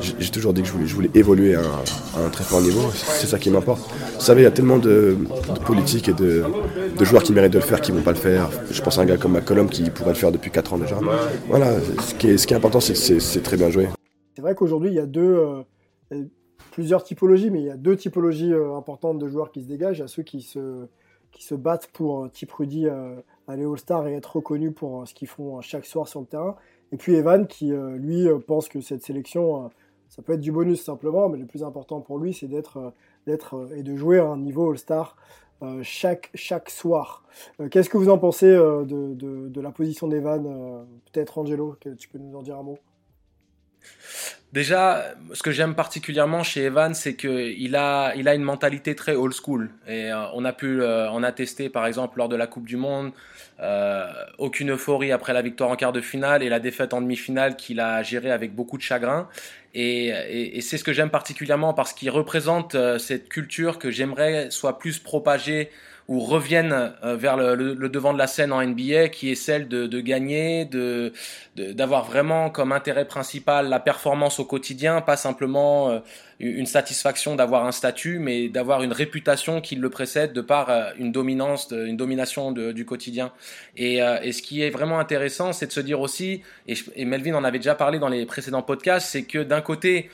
[0.00, 3.26] j'ai toujours dit que je voulais, je voulais évoluer à, un très fort niveau, c'est
[3.26, 3.88] ça qui m'importe.
[4.14, 5.16] Vous savez, il y a tellement de,
[5.64, 6.44] politiques et de,
[7.02, 8.50] joueurs qui méritent de le faire qui ne vont pas le faire.
[8.70, 10.98] Je pense à un gars comme McCollum qui pourrait le faire depuis 4 ans déjà.
[11.48, 13.88] Voilà, ce qui est, ce qui est important, c'est que c'est très bien joué.
[14.34, 15.38] C'est vrai qu'aujourd'hui, il y a deux.
[16.10, 16.24] Euh,
[16.72, 19.98] plusieurs typologies, mais il y a deux typologies euh, importantes de joueurs qui se dégagent.
[19.98, 20.86] Il y a ceux qui se,
[21.32, 23.16] qui se battent pour, euh, type Rudy, euh,
[23.48, 26.56] aller All-Star et être reconnus pour ce qu'ils font chaque soir sur le terrain.
[26.92, 29.70] Et puis Evan, qui lui pense que cette sélection,
[30.10, 32.92] ça peut être du bonus simplement, mais le plus important pour lui, c'est d'être
[33.26, 35.16] d'être et de jouer à un niveau All-Star
[35.82, 37.24] chaque, chaque soir.
[37.70, 42.18] Qu'est-ce que vous en pensez de, de, de, la position d'Evan Peut-être Angelo, tu peux
[42.18, 42.78] nous en dire un mot?
[44.52, 49.14] Déjà, ce que j'aime particulièrement chez Evan, c'est qu'il a, il a une mentalité très
[49.14, 49.70] old school.
[49.88, 52.76] Et euh, on a pu euh, en attester, par exemple, lors de la Coupe du
[52.76, 53.12] Monde,
[53.60, 57.56] euh, aucune euphorie après la victoire en quart de finale et la défaite en demi-finale
[57.56, 59.26] qu'il a gérée avec beaucoup de chagrin.
[59.72, 64.50] Et, et, et c'est ce que j'aime particulièrement parce qu'il représente cette culture que j'aimerais
[64.50, 65.70] soit plus propagée
[66.08, 70.00] ou reviennent euh, vers le, devant de la scène en NBA, qui est celle de,
[70.00, 71.12] gagner, de
[71.56, 75.98] d'avoir vraiment comme intérêt principal la performance au quotidien, pas simplement euh,
[76.40, 80.90] une satisfaction d'avoir un statut, mais d'avoir une réputation qui le précède de par euh,
[80.98, 83.32] une dominance, une domination du quotidien.
[83.76, 83.98] Et,
[84.32, 87.74] ce qui est vraiment intéressant, c'est de se dire aussi, et, Melvin en avait déjà
[87.74, 90.10] parlé dans les précédents podcasts, c'est que d'un côté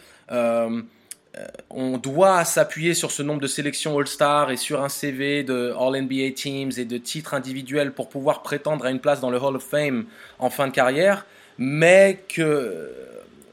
[1.70, 6.32] on doit s'appuyer sur ce nombre de sélections All-Star et sur un CV de All-NBA
[6.34, 9.64] Teams et de titres individuels pour pouvoir prétendre à une place dans le Hall of
[9.64, 10.06] Fame
[10.38, 11.26] en fin de carrière,
[11.58, 12.88] mais que euh,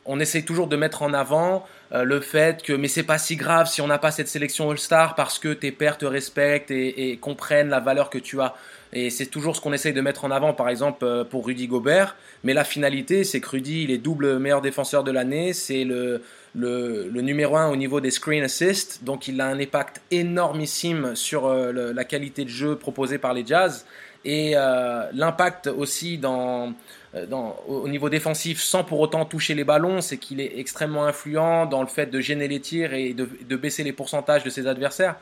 [0.06, 3.36] on essaye toujours de mettre en avant euh, le fait que mais c'est pas si
[3.36, 7.18] grave si on n'a pas cette sélection All-Star parce que tes pairs te respectent et,
[7.22, 8.56] comprennent la valeur que tu as.
[8.94, 11.68] Et c'est toujours ce qu'on essaye de mettre en avant, par exemple, euh, pour Rudy
[11.68, 12.16] Gobert.
[12.44, 15.52] Mais la finalité, c'est que Rudy, il est double meilleur défenseur de l'année.
[15.52, 16.22] C'est le,
[16.56, 19.04] le, numéro 1 au niveau des screen assists.
[19.04, 23.46] Donc il a un impact énormissime sur euh, la qualité de jeu proposée par les
[23.46, 23.86] Jazz.
[24.24, 26.74] Et euh, l'impact aussi dans,
[27.14, 27.28] euh,
[27.68, 31.82] au niveau défensif, sans pour autant toucher les ballons, c'est qu'il est extrêmement influent dans
[31.82, 35.16] le fait de gêner les tirs et de, de baisser les pourcentages de ses adversaires.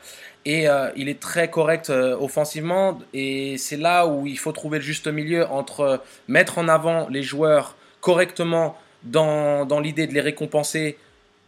[0.46, 0.66] Et
[0.96, 2.98] il est très correct offensivement.
[3.12, 7.22] Et c'est là où il faut trouver le juste milieu entre mettre en avant les
[7.22, 10.96] joueurs correctement dans, dans l'idée de les récompenser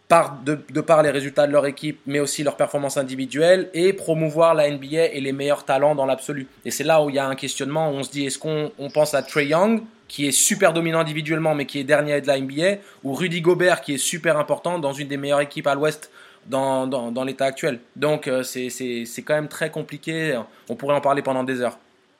[0.09, 4.71] de, par les résultats de leur équipe, mais aussi leur performance individuelle, et promouvoir la
[4.71, 6.47] NBA et les meilleurs talents dans l'absolu.
[6.65, 8.91] Et c'est là où il y a un questionnement, on se dit, est-ce qu'on on
[8.91, 12.39] pense à Trey Young, qui est super dominant individuellement, mais qui est dernier de la
[12.39, 16.11] NBA, ou Rudy Gobert, qui est super important dans une des meilleures équipes à l'Ouest
[16.47, 17.81] dans, dans, dans l'état actuel?
[17.97, 20.39] Donc euh, c'est quand même très compliqué,
[20.69, 21.79] on pourrait en parler pendant des heures.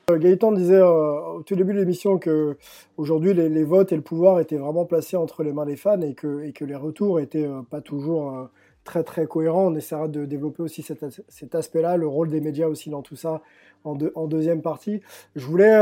[0.09, 2.55] Euh, Gaëtan disait euh, au tout début de l'émission que
[2.95, 6.13] aujourd'hui les, votes et le pouvoir étaient vraiment placés entre les mains des fans et
[6.13, 8.47] que, les retours étaient euh, pas toujours
[8.85, 9.67] très très cohérents.
[9.67, 13.41] On essaiera de développer aussi cet, aspect-là, le rôle des médias aussi dans tout ça
[13.83, 13.95] en,
[14.27, 15.01] deuxième partie.
[15.35, 15.77] Je voulais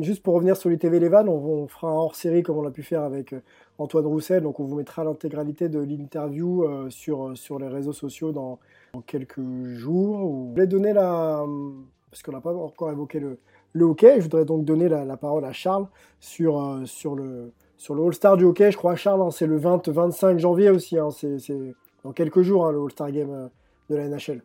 [0.00, 2.82] juste pour revenir sur l'ITV Les Vannes, on, fera un hors-série comme on l'a pu
[2.82, 3.34] faire avec
[3.76, 8.58] Antoine Roussel, donc on vous mettra l'intégralité de l'interview sur, les réseaux sociaux dans
[9.06, 10.18] quelques jours.
[10.18, 11.44] Je voulais donner la
[12.10, 13.38] parce qu'on n'a pas encore évoqué le,
[13.84, 14.16] hockey.
[14.16, 15.86] Je voudrais donc donner la, parole à Charles
[16.18, 17.52] sur, euh, sur le
[17.88, 18.70] All-Star du hockey.
[18.70, 20.98] Je crois, Charles, hein, c'est le 20-25 janvier aussi.
[20.98, 21.38] Hein, c'est
[22.04, 23.48] dans quelques jours, hein, le All-Star Game euh,
[23.88, 24.42] de la NHL.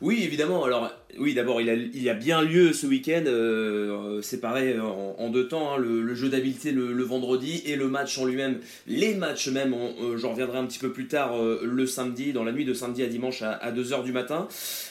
[0.00, 0.64] Oui, évidemment.
[0.64, 5.72] Alors, oui, d'abord, il, y a bien lieu ce week-end, euh, séparé en, deux temps,
[5.72, 10.16] hein, le, jeu d'habileté le, vendredi et le match en lui-même, les matchs même, euh,
[10.16, 13.02] j'en reviendrai un petit peu plus tard, euh, le samedi, dans la nuit de samedi
[13.02, 14.48] à dimanche à, 2h du matin.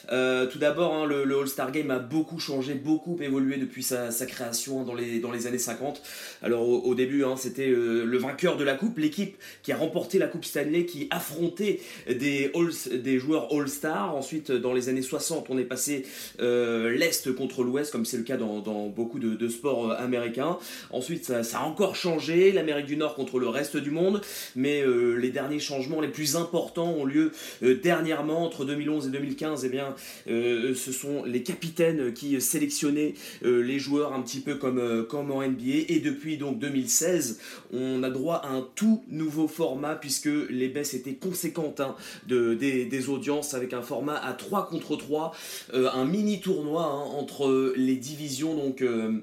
[0.10, 4.96] tout d'abord, hein, le, All-Star Game a beaucoup changé, beaucoup évolué depuis sa, création dans,
[4.96, 6.02] les, dans les années 50.
[6.42, 10.28] Alors, au, début, hein, c'était le vainqueur de la Coupe, l'équipe qui a remporté la
[10.28, 12.52] Coupe Stanley, qui affrontait des,
[12.92, 14.16] des joueurs All-Star.
[14.16, 16.06] Ensuite, dans les années 60, on est passé
[16.42, 20.58] euh, l'Est contre l'Ouest, comme c'est le cas dans, beaucoup de, sports euh, américains.
[20.92, 24.22] Ensuite, ça, a encore changé, l'Amérique du Nord contre le reste du monde,
[24.56, 27.32] mais euh, les derniers changements les plus importants ont lieu
[27.62, 29.66] dernièrement, entre 2011 et 2015.
[29.66, 29.96] Eh bien,
[30.28, 35.86] ce sont les capitaines qui sélectionnaient les joueurs un petit peu comme, comme en NBA.
[35.90, 37.40] Et depuis donc 2016,
[37.74, 41.96] on a droit à un tout nouveau format, puisque les baisses étaient conséquentes hein,
[42.28, 45.34] de, des, des audiences avec un format à 3 contre 3,
[45.74, 49.20] un mini tournoi hein, entre les divisions donc euh,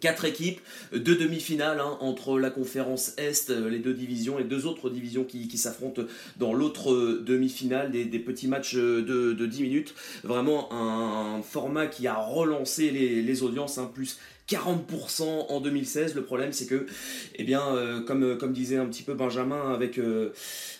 [0.00, 0.60] quatre équipes,
[0.92, 5.24] deux demi-finales hein, entre la conférence Est, euh, les deux divisions, et deux autres divisions
[5.24, 6.02] qui, s'affrontent
[6.36, 9.94] dans l'autre euh, demi-finale, des, petits matchs de, 10 minutes.
[10.24, 16.14] Vraiment un, format qui a relancé les, audiences, hein, plus 40% en 2016.
[16.14, 16.86] Le problème, c'est que,
[17.34, 20.32] eh bien, euh, comme, euh, comme disait un petit peu Benjamin avec, euh,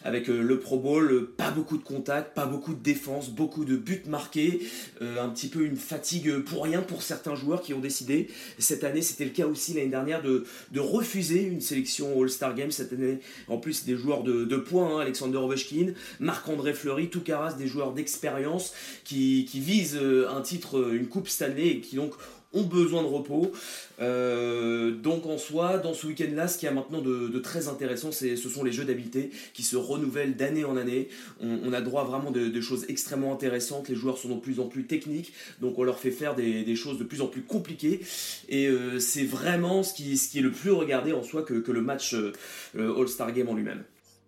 [0.05, 4.61] le Pro Bowl, pas beaucoup de contacts, pas beaucoup de défense, beaucoup de buts marqués,
[5.01, 8.29] un petit peu une fatigue pour rien pour certains joueurs qui ont décidé
[8.59, 10.45] cette année, c'était le cas aussi l'année dernière, de,
[10.79, 13.19] refuser une sélection All-Star Games cette année.
[13.49, 18.73] En plus, des joueurs de, points, hein, Alexander Ovechkin, Marc-André Fleury, Toucaras, des joueurs d'expérience
[19.05, 22.15] qui, qui visent un titre, une Coupe Stanley et qui donc
[22.55, 23.53] ont besoin de repos.
[24.01, 28.37] Euh, donc en soi, dans ce week-end-là, ce qui a maintenant de, très intéressant, ce
[28.37, 31.09] sont les jeux d'habileté qui se renouvellent d'année en année.
[31.41, 33.89] On, a droit vraiment de, choses extrêmement intéressantes.
[33.89, 36.99] Les joueurs sont de plus en plus techniques, donc on leur fait faire des, choses
[36.99, 38.01] de plus en plus compliquées.
[38.49, 41.83] Et euh, c'est vraiment ce qui, est le plus regardé en soi que, que le
[41.83, 42.33] match euh,
[42.75, 43.83] All-Star Game en lui-même.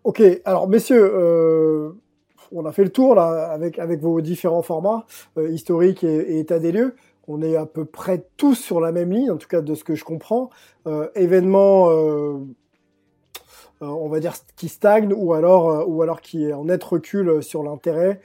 [0.05, 1.13] Ok, alors messieurs,
[2.53, 5.07] on a fait le tour là avec, avec vos différents formats
[5.51, 6.95] historiques et, et état des lieux
[7.27, 9.85] on est à peu près tous sur la même ligne, en tout cas de ce
[9.85, 10.51] que je comprends.
[10.87, 12.39] Euh, événement, euh,
[13.83, 17.43] euh, on va dire, qui stagne ou alors, ou alors qui est en net recul
[17.43, 18.21] sur l'intérêt.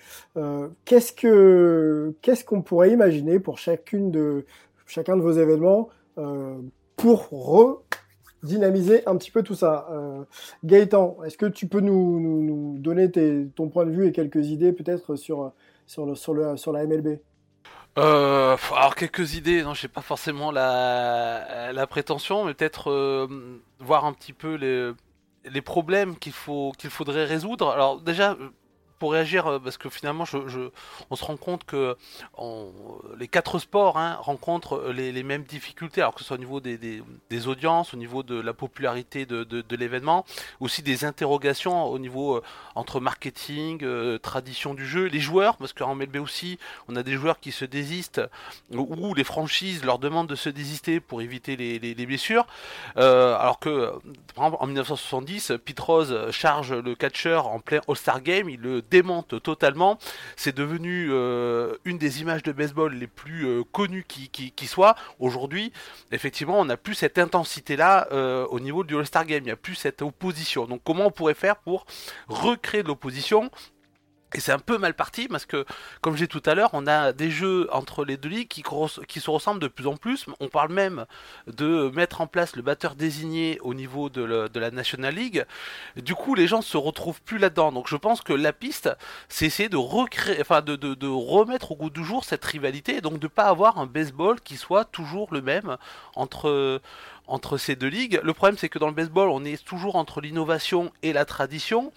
[0.85, 4.45] qu'est-ce que qu'est-ce qu'on pourrait imaginer pour chacune de
[4.85, 5.89] chacun de vos événements
[6.95, 7.29] pour
[8.41, 9.87] redynamiser un petit peu tout ça?
[10.63, 13.11] Gaëtan, est-ce que tu peux nous, donner
[13.55, 15.53] ton point de vue et quelques idées peut-être sur,
[15.85, 17.19] sur, sur, sur la MLB
[17.97, 24.05] euh, alors quelques idées, non, j'ai pas forcément la, la prétention, mais peut-être euh, voir
[24.05, 24.91] un petit peu les,
[25.45, 27.69] les problèmes qu'il faut qu'il faudrait résoudre.
[27.71, 28.35] Alors déjà,
[28.99, 30.69] pour réagir, euh, parce que finalement, je,
[31.09, 31.97] on se rend compte que
[33.17, 37.47] les quatre sports hein, rencontrent les, mêmes difficultés, alors que ce soit au niveau des,
[37.47, 40.25] audiences, au niveau de la popularité de, l'événement,
[40.59, 42.43] aussi des interrogations au niveau euh,
[42.75, 47.13] entre marketing, euh, tradition du jeu, les joueurs, parce qu'en MLB aussi, on a des
[47.13, 48.21] joueurs qui se désistent,
[48.71, 52.47] ou, les franchises leur demandent de se désister pour éviter les, les, les blessures,
[52.95, 53.91] alors que,
[54.35, 58.81] par exemple, en 1970, Pete Rose charge le catcheur en plein All-Star Game, il le
[58.89, 59.97] démonte totalement,
[60.35, 64.67] c'est devenu euh, une des images de baseball les plus euh, connues qui, qui, qui
[64.67, 64.95] soit.
[65.19, 65.71] Aujourd'hui,
[66.11, 69.55] effectivement, on n'a plus cette intensité-là euh, au niveau du All-Star Game, il n'y a
[69.55, 70.65] plus cette opposition.
[70.65, 71.85] Donc comment on pourrait faire pour
[72.27, 73.49] recréer de l'opposition
[74.35, 75.65] et c'est un peu mal parti parce que,
[76.01, 78.63] comme j'ai tout à l'heure, on a des jeux entre les deux ligues qui,
[79.21, 80.25] se ressemblent de plus en plus.
[80.41, 81.05] On parle même
[81.47, 85.45] de mettre en place le batteur désigné au niveau de, la National League.
[85.95, 87.71] Du coup, les gens se retrouvent plus là-dedans.
[87.71, 88.89] Donc, je pense que la piste,
[89.29, 93.77] c'est essayer de remettre au goût du jour cette rivalité et donc de pas avoir
[93.77, 95.77] un baseball qui soit toujours le même
[96.17, 96.81] entre
[97.57, 98.19] ces deux ligues.
[98.21, 101.93] Le problème, c'est que dans le baseball, on est toujours entre l'innovation et la tradition.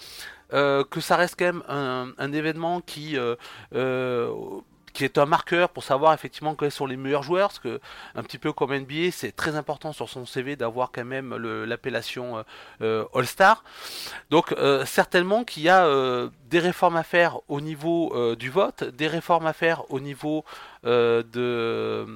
[0.52, 3.36] Euh, que ça reste quand même un, événement qui euh,
[3.74, 4.32] euh,
[4.94, 7.80] qui est un marqueur pour savoir effectivement quels sont les meilleurs joueurs, parce que
[8.14, 12.42] un petit peu comme NBA, c'est très important sur son CV d'avoir quand même l'appellation
[12.80, 13.62] All-Star.
[14.30, 14.52] Donc
[14.86, 15.86] certainement qu'il y a
[16.50, 20.44] des réformes à faire au niveau du vote, des réformes à faire au niveau
[20.84, 22.06] de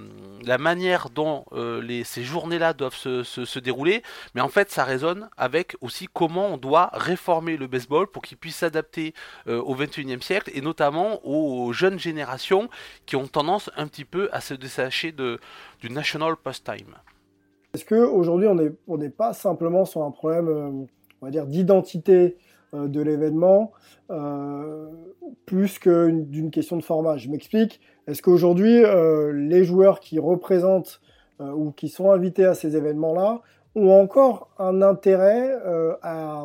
[0.44, 4.02] la manière dont les, ces journées-là doivent se, dérouler,
[4.34, 8.38] mais en fait ça résonne avec aussi comment on doit réformer le baseball pour qu'il
[8.38, 9.14] puisse s'adapter
[9.46, 12.68] au 21e siècle et notamment aux jeunes générations
[13.06, 16.96] qui ont tendance un petit peu à se détacher du national pastime.
[17.74, 18.48] Est-ce qu'aujourd'hui
[18.86, 20.86] on n'est pas simplement sur un problème, euh,
[21.20, 22.36] on va dire, d'identité euh,
[22.72, 23.72] de l'événement,
[24.10, 24.88] euh,
[25.46, 27.16] plus que d'une question de format.
[27.16, 27.80] Je m'explique.
[28.06, 31.00] Est-ce qu'aujourd'hui euh, les joueurs qui représentent
[31.40, 33.40] euh, ou qui sont invités à ces événements-là
[33.74, 35.54] ont encore un intérêt
[36.02, 36.44] à,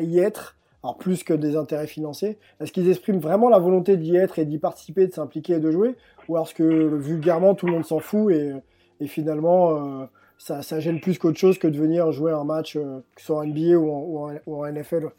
[0.00, 0.56] y être?
[0.82, 2.38] Alors plus que des intérêts financiers.
[2.58, 5.70] Est-ce qu'ils expriment vraiment la volonté d'y être et d'y participer, de s'impliquer et de
[5.70, 5.94] jouer?
[6.28, 6.64] Ou est-ce que
[6.96, 10.06] vulgairement tout le monde s'en fout et, finalement euh,
[10.38, 13.38] ça, gêne plus qu'autre chose que de venir jouer un match, euh, que ce soit
[13.38, 15.10] en NBA ou en, ou en, NFL euh,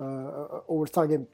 [0.00, 1.26] au All-Star Game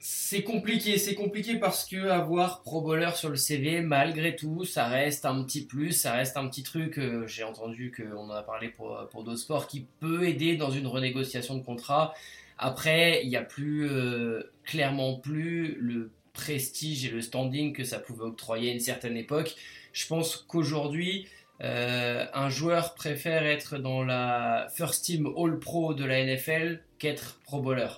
[0.00, 4.86] c'est compliqué, c'est compliqué parce que avoir pro bowler sur le CV, malgré tout, ça
[4.86, 6.98] reste un petit plus, ça reste un petit truc.
[6.98, 10.70] Euh, J'ai entendu qu'on en a parlé pour, pour d'autres sports qui peut aider dans
[10.70, 12.14] une renégociation de contrat.
[12.58, 17.98] Après, il n'y a plus, euh, clairement plus le prestige et le standing que ça
[17.98, 19.56] pouvait octroyer à une certaine époque.
[19.92, 21.26] Je pense qu'aujourd'hui,
[21.60, 27.40] euh, un joueur préfère être dans la First Team All Pro de la NFL qu'être
[27.44, 27.88] pro bowler.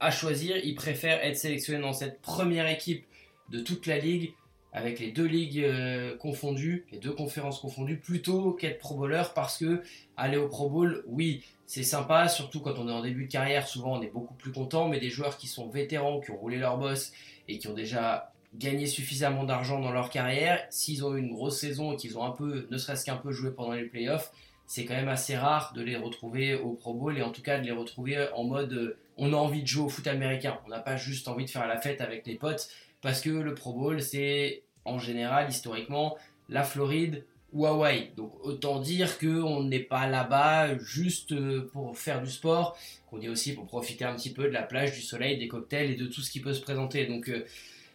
[0.00, 3.06] À choisir, il préfère être sélectionné dans cette première équipe
[3.50, 4.34] de toute la ligue,
[4.72, 9.56] avec les deux ligues euh, confondues, les deux conférences confondues, plutôt qu'être pro bowler parce
[9.56, 9.82] que
[10.16, 13.66] aller au Pro Bowl, oui, c'est sympa, surtout quand on est en début de carrière,
[13.66, 16.58] souvent on est beaucoup plus content, mais des joueurs qui sont vétérans, qui ont roulé
[16.58, 17.12] leur boss
[17.48, 21.58] et qui ont déjà gagné suffisamment d'argent dans leur carrière, s'ils ont eu une grosse
[21.58, 24.32] saison et qu'ils ont un peu, ne serait-ce qu'un peu joué pendant les playoffs,
[24.66, 27.58] c'est quand même assez rare de les retrouver au Pro Bowl et en tout cas
[27.58, 30.58] de les retrouver en mode euh, on a envie de jouer au foot américain.
[30.66, 32.68] On n'a pas juste envie de faire la fête avec les potes
[33.00, 36.16] parce que le Pro Bowl c'est en général historiquement
[36.48, 38.10] la Floride ou Hawaï.
[38.16, 42.76] Donc autant dire qu'on n'est pas là-bas juste euh, pour faire du sport,
[43.08, 45.92] qu'on est aussi pour profiter un petit peu de la plage, du soleil, des cocktails
[45.92, 47.06] et de tout ce qui peut se présenter.
[47.06, 47.30] Donc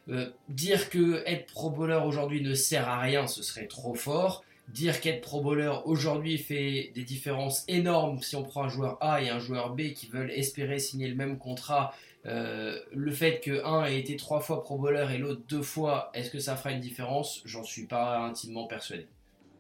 [0.10, 4.44] euh, dire que être pro bowler aujourd'hui ne sert à rien, ce serait trop fort
[4.74, 9.22] dire qu'être pro bowler aujourd'hui fait des différences énormes si on prend un joueur A
[9.22, 11.94] et un joueur B qui veulent espérer signer le même contrat.
[12.26, 16.12] Euh, le fait que un ait été trois fois pro bowler et l'autre deux fois,
[16.14, 17.42] est-ce que ça fera une différence?
[17.46, 19.08] J'en suis pas intimement persuadé.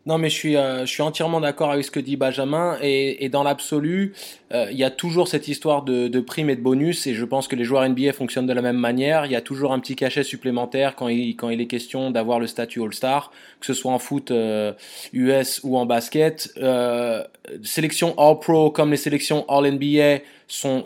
[0.07, 2.77] Non, mais je suis, euh, je suis entièrement d'accord avec ce que dit Benjamin.
[2.81, 4.13] Et, et dans l'absolu,
[4.51, 7.05] euh, il y a toujours cette histoire de, de primes et de bonus.
[7.05, 9.27] Et je pense que les joueurs NBA fonctionnent de la même manière.
[9.27, 12.39] Il y a toujours un petit cachet supplémentaire quand il, quand il est question d'avoir
[12.39, 14.73] le statut All-Star, que ce soit en foot euh,
[15.13, 16.51] US ou en basket.
[16.57, 17.23] Euh,
[17.63, 20.85] sélections All-Pro comme les sélections All-NBA sont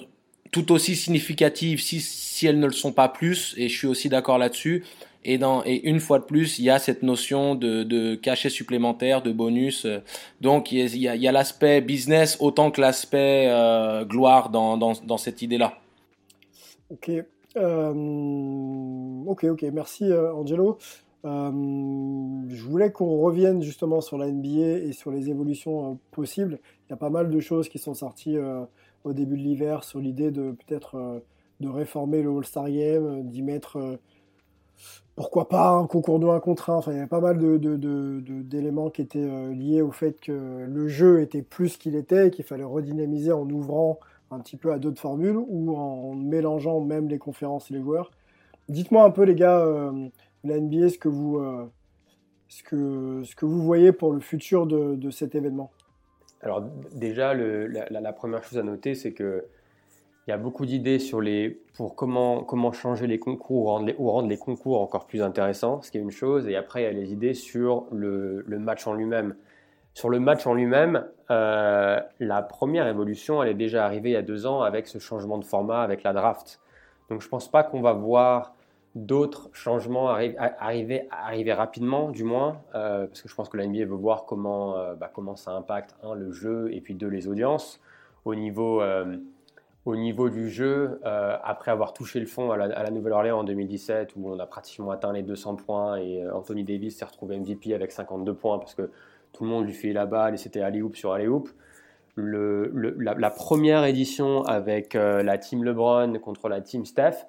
[0.52, 3.54] tout aussi significatives si, si elles ne le sont pas plus.
[3.58, 4.84] Et je suis aussi d'accord là-dessus.
[5.26, 5.40] Et,
[5.90, 9.88] une fois de plus, il y a cette notion de, cachet supplémentaire, de bonus.
[10.40, 15.74] Donc il y a, l'aspect business autant que l'aspect euh, gloire dans, cette idée-là.
[16.92, 17.12] Ok.
[17.58, 17.94] Euh,
[19.26, 19.64] ok, ok.
[19.74, 20.78] Merci euh, Angelo.
[21.24, 26.60] Je voulais qu'on revienne justement sur la NBA et sur les évolutions possibles.
[26.88, 28.38] Il y a pas mal de choses qui sont sorties
[29.04, 31.24] au début de l'hiver sur l'idée de peut-être
[31.62, 33.98] de réformer le All-Star Game, d'y mettre
[35.16, 36.76] pourquoi pas un concours de 1 contre 1.
[36.76, 41.22] Enfin, il y avait pas mal d'éléments qui étaient liés au fait que le jeu
[41.22, 44.00] était plus qu'il était et qu'il fallait redynamiser en ouvrant
[44.32, 48.12] un petit peu à d'autres formules ou en mélangeant même les conférences et les joueurs.
[48.70, 50.08] Dites-moi un peu, les gars, euh,
[50.44, 51.70] la NBA, ce que, vous, euh,
[52.48, 55.72] ce, que, vous voyez pour le futur de, cet événement.
[56.42, 56.64] Alors
[56.94, 59.46] déjà, la, première chose à noter, c'est que
[60.28, 63.86] il y a beaucoup d'idées sur les pour comment comment changer les concours ou rendre
[63.86, 66.48] les, ou rendre les concours encore plus intéressants, ce qui est une chose.
[66.48, 69.36] Et après, il y a les idées sur le, le match en lui-même.
[69.94, 74.18] Sur le match en lui-même, euh, la première évolution, elle est déjà arrivée il y
[74.18, 76.60] a deux ans avec ce changement de format, avec la draft.
[77.10, 78.56] Donc je ne pense pas qu'on va voir
[78.96, 83.86] d'autres changements arriver, arriver, rapidement, du moins, euh, parce que je pense que la NBA
[83.86, 87.28] veut voir comment, euh, bah, comment ça impacte, un, le jeu, et puis deux, les
[87.28, 87.80] audiences.
[88.26, 88.82] Au niveau,
[89.86, 94.30] au niveau du jeu, après avoir touché le fond à la, Nouvelle-Orléans en 2017, où
[94.32, 98.34] on a pratiquement atteint les 200 points, et Anthony Davis s'est retrouvé MVP avec 52
[98.34, 98.90] points, parce que
[99.36, 101.50] tout le monde lui fait la balle et c'était alley-oop sur alley-oop.
[102.16, 107.28] Le, la, première édition avec euh, la team LeBron contre la team Steph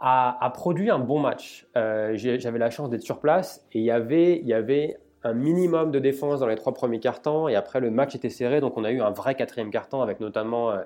[0.00, 1.68] a, produit un bon match.
[1.76, 5.34] Euh, j'avais la chance d'être sur place et il y avait, il y avait un
[5.34, 8.78] minimum de défense dans les trois premiers quarts-temps et après le match était serré donc
[8.78, 10.82] on a eu un vrai quatrième quart-temps avec notamment euh,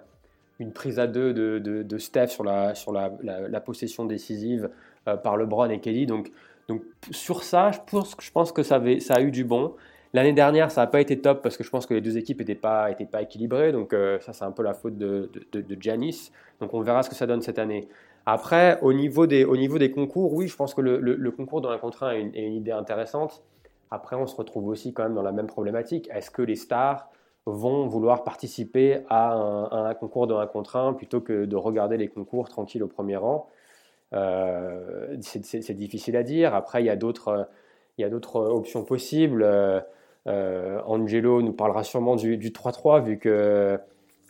[0.60, 4.70] une prise à deux de, de, Steph sur la, sur la, la possession décisive
[5.04, 6.06] par LeBron et Kelly.
[6.06, 6.30] Donc,
[6.68, 9.74] donc sur ça, je pense, je pense que ça, avait, ça a eu du bon.
[10.12, 12.38] L'année dernière, ça n'a pas été top parce que je pense que les deux équipes
[12.38, 13.72] n'étaient pas, étaient pas équilibrées.
[13.72, 16.30] Donc euh, ça, c'est un peu la faute de, de, Giannis.
[16.60, 17.88] Donc on verra ce que ça donne cette année.
[18.24, 21.60] Après, au niveau des, au niveau des concours, oui, je pense que le, le, concours
[21.60, 23.42] dans un contre 1 est une, idée intéressante.
[23.90, 26.08] Après, on se retrouve aussi quand même dans la même problématique.
[26.10, 27.10] Est-ce que les stars
[27.46, 32.08] vont vouloir participer à un, concours de 1 contre 1 plutôt que de regarder les
[32.08, 33.48] concours tranquilles au premier rang
[34.14, 36.54] euh, C'est difficile à dire.
[36.54, 37.48] Après, il y a d'autres
[38.36, 39.44] options possibles.
[40.26, 43.78] Euh, Angelo nous parlera sûrement du 3-3 vu que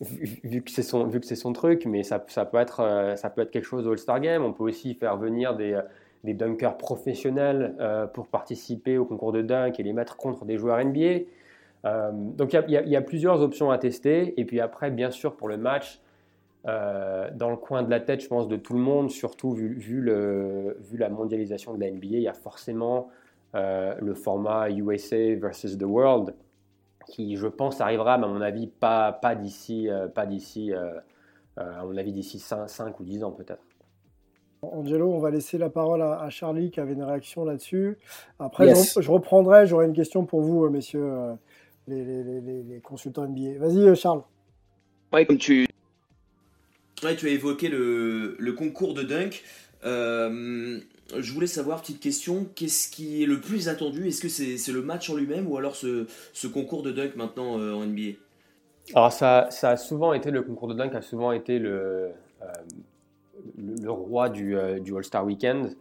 [0.00, 3.14] vu, que c'est son vu que c'est son truc, mais ça, ça, peut être euh,
[3.16, 4.44] ça peut être quelque chose au All-Star Game.
[4.44, 5.80] On peut aussi faire venir des,
[6.24, 10.56] des dunkers professionnels euh, pour participer au concours de dunk et les mettre contre des
[10.56, 11.24] joueurs NBA.
[11.84, 14.38] Donc il y, y, a plusieurs options à tester.
[14.40, 16.00] Et puis après, bien sûr, pour le match,
[16.64, 20.00] dans le coin de la tête, je pense, de tout le monde, surtout vu, vu,
[20.00, 23.10] le, vu la mondialisation de la NBA, il y a forcément
[23.54, 26.34] euh, le format USA versus the World,
[27.06, 30.98] qui je pense arrivera, mais à mon avis, pas, pas d'ici, euh, pas d'ici, euh,
[31.56, 33.62] à mon avis, d'ici 5, ou 10 ans peut-être.
[34.62, 37.98] Angelo, on va laisser la parole à, Charlie qui avait une réaction là-dessus.
[38.40, 41.36] Après, je, reprendrai, j'aurai une question pour vous, messieurs,
[41.88, 43.58] les, consultants NBA.
[43.58, 44.22] Vas-y, Charles.
[45.12, 45.66] Ouais, comme tu,
[47.04, 49.42] ouais, tu as évoqué le, le concours de dunk.
[49.84, 50.80] Euh,
[51.16, 54.08] je voulais savoir, petite question, qu'est-ce qui est le plus attendu?
[54.08, 57.58] Est-ce que c'est le match en lui-même ou alors ce, ce, concours de dunk maintenant
[57.58, 58.16] euh, en NBA
[58.94, 62.10] Alors ça, ça, a souvent été, le concours de dunk a souvent été le,
[62.42, 62.46] euh,
[63.58, 65.76] le, roi du, du All-Star Weekend.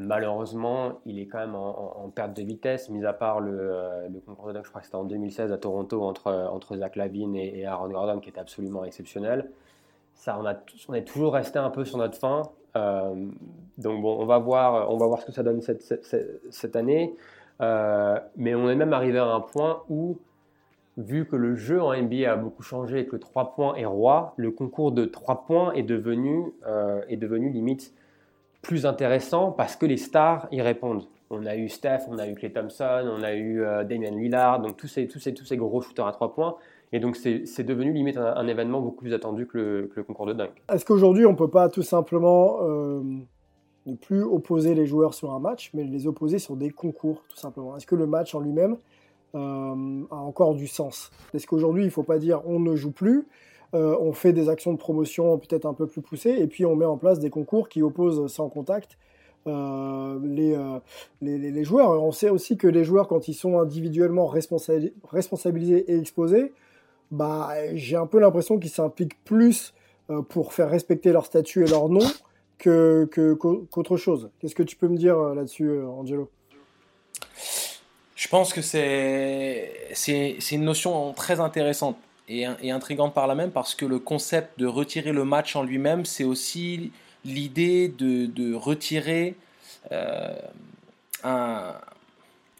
[0.00, 4.48] Malheureusement, il est quand même en, perte de vitesse, mis à part le, le, concours
[4.48, 7.66] de dunk, je crois que c'était en 2016 à Toronto entre, entre Zach Lavine et,
[7.66, 9.50] Aaron Gordon, qui était absolument exceptionnel.
[10.14, 10.54] Ça, on, a,
[10.88, 12.42] on est toujours resté un peu sur notre fin.
[12.76, 13.14] Euh,
[13.78, 15.82] donc bon, on va voir, on va voir ce que ça donne cette,
[16.50, 17.14] cette, année.
[17.60, 20.18] Euh, mais on est même arrivé à un point où,
[20.96, 23.84] vu que le jeu en NBA a beaucoup changé et que le 3 points est
[23.84, 27.92] roi, le concours de 3 points est devenu, euh, est devenu limite
[28.62, 31.04] plus intéressant parce que les stars y répondent.
[31.30, 34.76] On a eu Steph, on a eu Clay Thompson, on a eu Damien Lillard, donc
[34.76, 36.56] tous ces, tous, ces, tous ces gros shooters à 3 points.
[36.92, 40.50] Et donc, c'est devenu limite un, événement beaucoup plus attendu que le, concours de dunk.
[40.72, 43.00] Est-ce qu'aujourd'hui, on ne peut pas tout simplement euh,
[43.86, 47.36] ne plus opposer les joueurs sur un match, mais les opposer sur des concours, tout
[47.36, 47.76] simplement?
[47.76, 48.76] Est-ce que le match en lui-même
[49.36, 51.12] euh, a encore du sens?
[51.32, 53.24] Est-ce qu'aujourd'hui, il ne faut pas dire on ne joue plus
[53.74, 56.76] euh, on fait des actions de promotion peut-être un peu plus poussées, et puis on
[56.76, 58.98] met en place des concours qui opposent sans contact
[59.46, 60.54] les,
[61.22, 62.02] les, les, joueurs.
[62.02, 66.52] On sait aussi que les joueurs, quand ils sont individuellement responsabilisés et exposés,
[67.10, 69.72] bah, j'ai un peu l'impression qu'ils s'impliquent plus
[70.10, 72.06] euh, pour faire respecter leur statut et leur nom
[72.58, 74.30] qu'autre chose.
[74.38, 76.30] Qu'est-ce que tu peux me dire euh, là-dessus, euh, Angelo?
[78.16, 79.72] Je pense que c'est,
[80.50, 81.96] une notion très intéressante
[82.30, 86.04] et, intrigante par la même parce que le concept de retirer le match en lui-même,
[86.04, 86.92] c'est aussi
[87.24, 89.34] l'idée de, de retirer
[91.24, 91.74] un,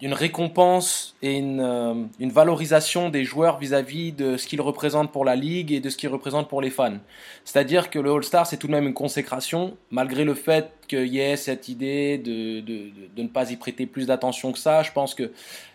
[0.03, 5.25] une récompense et une, euh, une valorisation des joueurs vis-à-vis de ce qu'ils représentent pour
[5.25, 6.97] la ligue et de ce qu'ils représentent pour les fans.
[7.45, 11.21] C'est-à-dire que le All-Star, c'est tout de même une consécration, malgré le fait qu'il y
[11.21, 14.83] ait cette idée de, de, de, ne pas y prêter plus d'attention que ça.
[14.83, 15.31] Je pense qu'il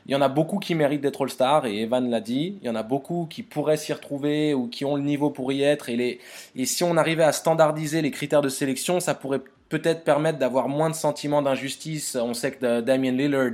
[0.08, 2.58] y en a beaucoup qui méritent d'être All-Star, et Evan l'a dit.
[2.62, 5.52] Il y en a beaucoup qui pourraient s'y retrouver ou qui ont le niveau pour
[5.52, 5.90] y être.
[5.90, 6.20] Et, les,
[6.56, 10.70] et si on arrivait à standardiser les critères de sélection, ça pourrait peut-être permettre d'avoir
[10.70, 12.16] moins de sentiments d'injustice.
[12.16, 13.54] On sait que Damien Lillard,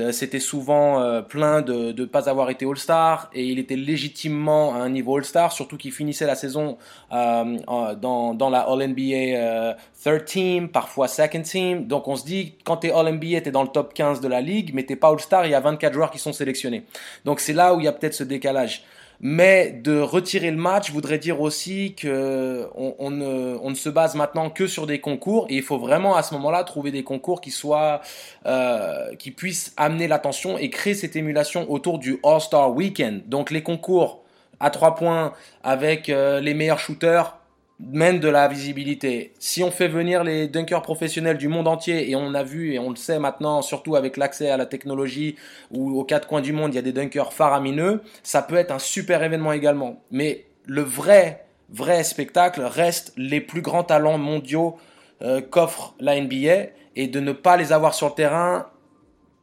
[0.00, 4.74] euh, c'était souvent euh, plein de ne pas avoir été All-Star et il était légitimement
[4.74, 6.78] à un niveau All-Star, surtout qu'il finissait la saison
[7.12, 11.86] euh, dans, dans la All-NBA third team, parfois second team.
[11.86, 14.28] Donc on se dit, quand tu es All-NBA, tu es dans le top 15 de
[14.28, 16.84] la ligue, mais t'es pas All-Star, il y a 24 joueurs qui sont sélectionnés.
[17.24, 18.84] Donc c'est là où il y a peut-être ce décalage.
[19.24, 24.16] Mais de retirer le match voudrait dire aussi que on, ne, on, ne, se base
[24.16, 27.40] maintenant que sur des concours et il faut vraiment à ce moment-là trouver des concours
[27.40, 28.00] qui soient
[28.46, 33.22] euh, qui puissent amener l'attention et créer cette émulation autour du All-Star Weekend.
[33.28, 34.24] Donc les concours
[34.58, 37.38] à trois points avec euh, les meilleurs shooters
[37.90, 39.32] mène de la visibilité.
[39.38, 42.78] Si on fait venir les dunkers professionnels du monde entier, et on a vu, et
[42.78, 45.36] on le sait maintenant, surtout avec l'accès à la technologie,
[45.70, 48.70] où aux quatre coins du monde, il y a des dunkers faramineux, ça peut être
[48.70, 50.00] un super événement également.
[50.10, 54.76] Mais le vrai, vrai spectacle reste les plus grands talents mondiaux
[55.22, 58.66] euh, qu'offre la NBA, et de ne pas les avoir sur le terrain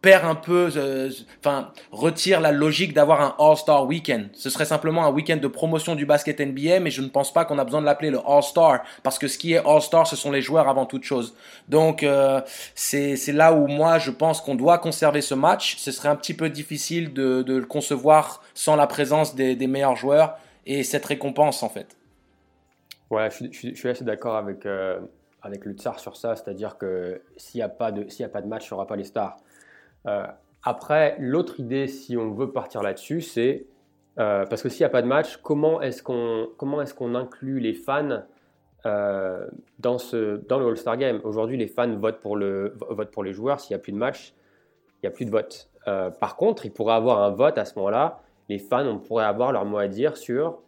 [0.01, 4.29] perd un peu, euh, enfin, retire la logique d'avoir un All-Star Weekend.
[4.33, 7.43] Ce serait simplement un week-end de promotion du basket NBA, mais je ne pense pas
[7.43, 10.31] qu'on a besoin de l'appeler le All-Star, parce que ce qui est All-Star, ce sont
[10.31, 11.35] les joueurs avant toute chose.
[11.67, 12.41] Donc, euh,
[12.75, 15.75] c'est là où moi, je pense qu'on doit conserver ce match.
[15.77, 20.37] Ce serait un petit peu difficile de, le concevoir sans la présence des, meilleurs joueurs
[20.65, 21.97] et cette récompense, en fait.
[23.09, 24.99] Ouais, je suis assez d'accord avec, euh,
[25.41, 28.47] avec le Tsar sur ça, c'est-à-dire que s'il n'y a, pas de, a pas de
[28.47, 29.37] match, il n'y aura pas les stars.
[30.07, 30.25] Euh,
[30.63, 33.65] après, l'autre idée, si on veut partir là-dessus, c'est
[34.19, 37.15] euh, parce que s'il n'y a pas de match, comment est-ce qu'on comment est-ce qu'on
[37.15, 38.23] inclut les fans
[38.85, 39.47] euh,
[39.79, 41.21] dans le All-Star Game?
[41.23, 43.59] Aujourd'hui, les fans votent pour les joueurs.
[43.59, 44.33] S'il n'y a plus de match,
[45.01, 45.69] il n'y a plus de vote.
[46.19, 48.21] par contre, il pourrait avoir un vote à ce moment-là.
[48.49, 50.59] Les fans, on pourrait avoir leur mot à dire sur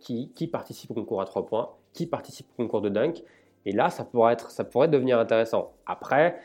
[0.00, 3.22] qui, participe au concours à trois points, qui participe au concours de dunk.
[3.64, 5.72] Et là, ça pourrait, être, ça pourrait devenir intéressant.
[5.86, 6.40] Après,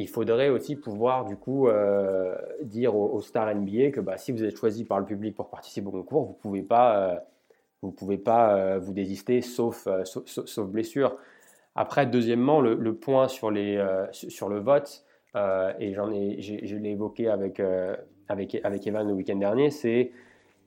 [0.00, 4.44] il faudrait aussi pouvoir du coup euh, dire aux, stars NBA que bah, si vous
[4.44, 7.18] êtes choisi par le public pour participer au concours, vous pouvez pas, euh,
[7.82, 11.16] vous pouvez pas euh, vous désister sauf, sauf, blessure.
[11.74, 13.82] Après, deuxièmement, le, point sur, les,
[14.12, 17.62] sur le vote, et j'en ai, je l'ai évoqué avec,
[18.28, 20.12] avec, avec Evan le week-end dernier, c'est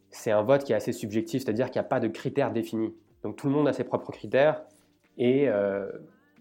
[0.09, 2.93] c'est un vote qui est assez subjectif, c'est-à-dire qu'il n'y a pas de critères définis.
[3.23, 4.61] Donc tout le monde a ses propres critères
[5.17, 5.49] et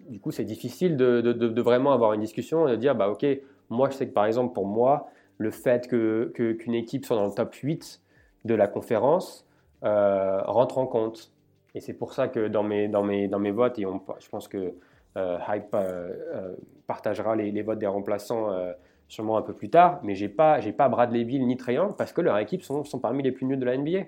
[0.09, 3.27] du coup, c'est difficile de, vraiment avoir une discussion et de dire, bah ok,
[3.71, 7.27] moi je sais que par exemple pour moi, le fait qu'une que, équipe soit dans
[7.27, 8.01] le top 8
[8.45, 9.47] de la conférence
[9.85, 11.33] euh, rentre en compte.
[11.75, 13.87] Et c'est pour ça que dans mes, dans mes, dans mes votes, et
[14.19, 14.75] je pense que
[15.17, 16.55] euh, Hype euh,
[16.87, 18.51] partagera les, votes des remplaçants
[19.09, 22.21] sûrement un peu plus tard, mais j'ai pas, pas Bradley Bill ni Trae parce que
[22.21, 24.05] leurs équipes sont, sont parmi les plus nuls de la NBA.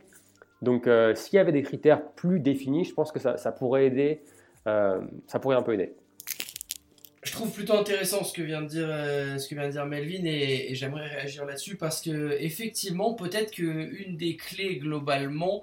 [0.63, 4.23] Donc s'il y avait des critères plus définis, je pense que ça, ça pourrait aider
[4.65, 5.95] ça pourrait un peu aider.
[7.25, 11.77] Je trouve plutôt intéressant ce que vient de dire, euh, Melvin et, j'aimerais réagir là-dessus
[11.77, 15.63] parce que effectivement peut-être qu'une des clés globalement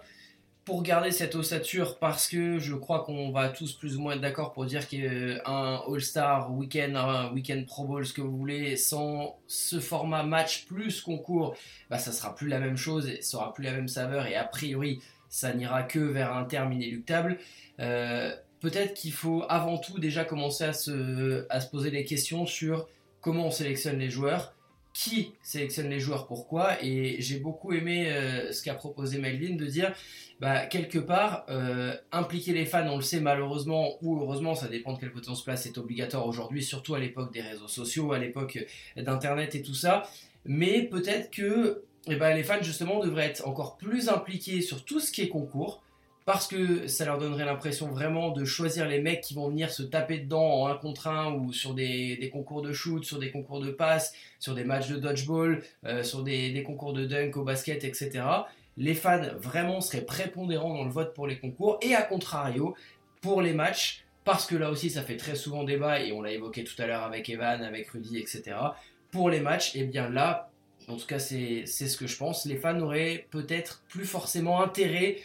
[0.66, 4.22] pour garder cette ossature parce que je crois qu'on va tous plus ou moins être
[4.22, 9.40] d'accord pour dire qu'un All-Star week-end, un week-end Pro Bowl, ce que vous voulez, sans
[9.46, 11.56] ce format match plus concours,
[11.92, 14.36] bah ça sera plus la même chose, et ça sera plus la même saveur et
[14.36, 15.00] a priori
[15.30, 17.38] ça n'ira que vers un terme inéluctable.
[17.80, 22.46] Euh, peut-être qu'il faut avant tout déjà commencer à se, à se poser des questions
[22.46, 22.88] sur
[23.20, 24.54] comment on sélectionne les joueurs,
[24.94, 26.84] qui sélectionne les joueurs, pourquoi.
[26.84, 29.94] Et j'ai beaucoup aimé euh, ce qu'a proposé Melvin de dire,
[30.40, 34.94] bah, quelque part, euh, impliquer les fans, on le sait malheureusement ou heureusement, ça dépend
[34.94, 38.12] de quel côté on se place, c'est obligatoire aujourd'hui, surtout à l'époque des réseaux sociaux,
[38.12, 40.04] à l'époque d'Internet et tout ça.
[40.46, 45.00] Mais peut-être que eh ben, les fans justement devraient être encore plus impliqués sur tout
[45.00, 45.84] ce qui est concours
[46.26, 49.84] parce que ça leur donnerait l'impression vraiment de choisir les mecs qui vont venir se
[49.84, 53.60] taper dedans en un contre un ou sur des, concours de shoot, sur des concours
[53.60, 57.84] de passe, sur des matchs de dodgeball, euh, sur des, concours de dunk au basket,
[57.84, 58.24] etc.
[58.78, 62.76] Les fans vraiment seraient prépondérants dans le vote pour les concours et à contrario
[63.22, 66.32] pour les matchs parce que là aussi ça fait très souvent débat et on l'a
[66.32, 68.56] évoqué tout à l'heure avec Evan, avec Rudy, etc.
[69.10, 70.52] Pour les matchs, et eh bien là,
[70.88, 75.18] en tout cas c'est ce que je pense, les fans auraient peut-être plus forcément intérêt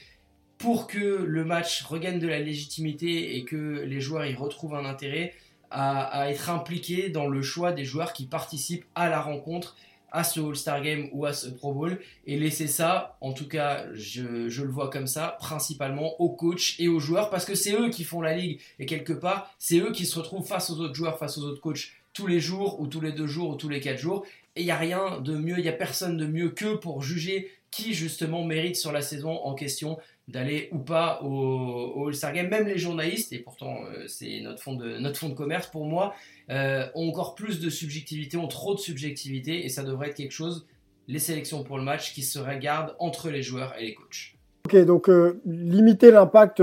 [0.59, 4.85] pour que le match regagne de la légitimité et que les joueurs y retrouvent un
[4.85, 5.35] intérêt
[5.71, 9.77] à, être impliqués dans le choix des joueurs qui participent à la rencontre
[10.13, 11.99] à ce All-Star Game ou à ce Pro Bowl.
[12.27, 16.89] Et laisser ça, en tout cas je, le vois comme ça, principalement aux coachs et
[16.89, 18.61] aux joueurs parce que c'est eux qui font la ligue.
[18.79, 21.61] Et quelque part c'est eux qui se retrouvent face aux autres joueurs, face aux autres
[21.61, 24.25] coachs tous les jours ou tous les deux jours ou tous les quatre jours.
[24.55, 27.03] Et il n'y a rien de mieux, il n'y a personne de mieux que pour
[27.03, 29.99] juger qui justement mérite sur la saison en question
[30.29, 32.49] d'aller ou pas au, All-Star Game.
[32.49, 35.87] Même les journalistes, et pourtant euh, c'est notre fond de, notre fond de commerce pour
[35.87, 36.15] moi,
[36.51, 40.33] euh, ont encore plus de subjectivité, ont trop de subjectivité, et ça devrait être quelque
[40.33, 40.67] chose,
[41.09, 44.35] les sélections pour le match, qui se regardent entre les joueurs et les coachs.
[44.67, 46.61] Ok, donc euh, limiter l'impact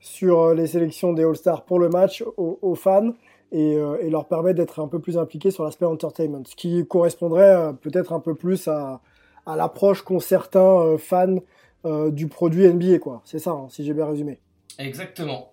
[0.00, 3.12] sur les sélections des All-Stars pour le match aux, fans.
[3.50, 3.78] Et,
[4.10, 8.20] leur permettre d'être un peu plus impliqués sur l'aspect entertainment, ce qui correspondrait peut-être un
[8.20, 9.00] peu plus à,
[9.46, 11.38] l'approche qu'ont certains fans
[11.84, 13.22] du produit NBA, quoi.
[13.24, 14.38] C'est ça, hein, si j'ai bien résumé.
[14.78, 15.52] Exactement.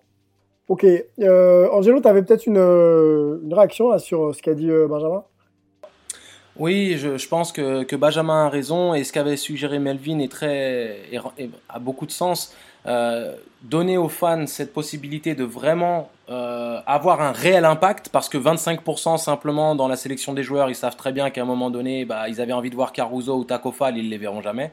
[0.68, 0.84] Ok.
[0.84, 5.24] Euh, Angelo, tu avais peut-être une, euh, une, réaction sur ce qu'a dit Benjamin?
[6.58, 10.96] Oui, je, pense que, que, Benjamin a raison et ce qu'avait suggéré Melvin est très,
[11.68, 12.54] a beaucoup de sens.
[13.62, 19.74] donner aux fans cette possibilité de vraiment avoir un réel impact parce que 25% simplement
[19.74, 22.40] dans la sélection des joueurs, ils savent très bien qu'à un moment donné, bah, ils
[22.40, 24.72] avaient envie de voir Caruso ou Takofal, ils les verront jamais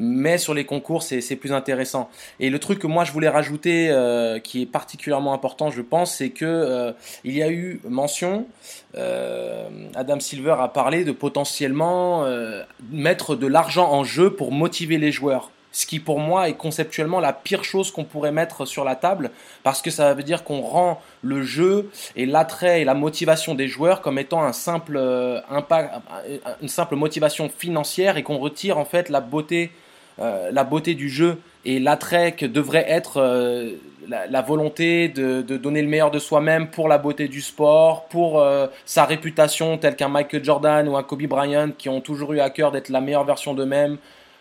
[0.00, 2.08] mais sur les concours, c'est plus intéressant.
[2.40, 6.16] Et le truc que moi je voulais rajouter, euh, qui est particulièrement important, je pense,
[6.16, 6.92] c'est que euh,
[7.22, 8.46] il y a eu mention.
[8.96, 12.24] Euh, Adam Silver a parlé de potentiellement
[12.90, 15.50] mettre de l'argent en jeu pour motiver les joueurs.
[15.72, 19.30] Ce qui pour moi est conceptuellement la pire chose qu'on pourrait mettre sur la table,
[19.62, 23.68] parce que ça veut dire qu'on rend le jeu et l'attrait et la motivation des
[23.68, 24.98] joueurs comme étant un simple
[25.48, 25.94] impact,
[26.62, 29.70] une simple motivation financière et qu'on retire en fait la beauté
[30.20, 33.72] euh, la beauté du jeu et l'attrait que devrait être euh,
[34.06, 38.66] la, volonté de, donner le meilleur de soi-même pour la beauté du sport, pour euh,
[38.84, 42.50] sa réputation, tel qu'un Michael Jordan ou un Kobe Bryant qui ont toujours eu à
[42.50, 43.96] cœur d'être la meilleure version d'eux-mêmes.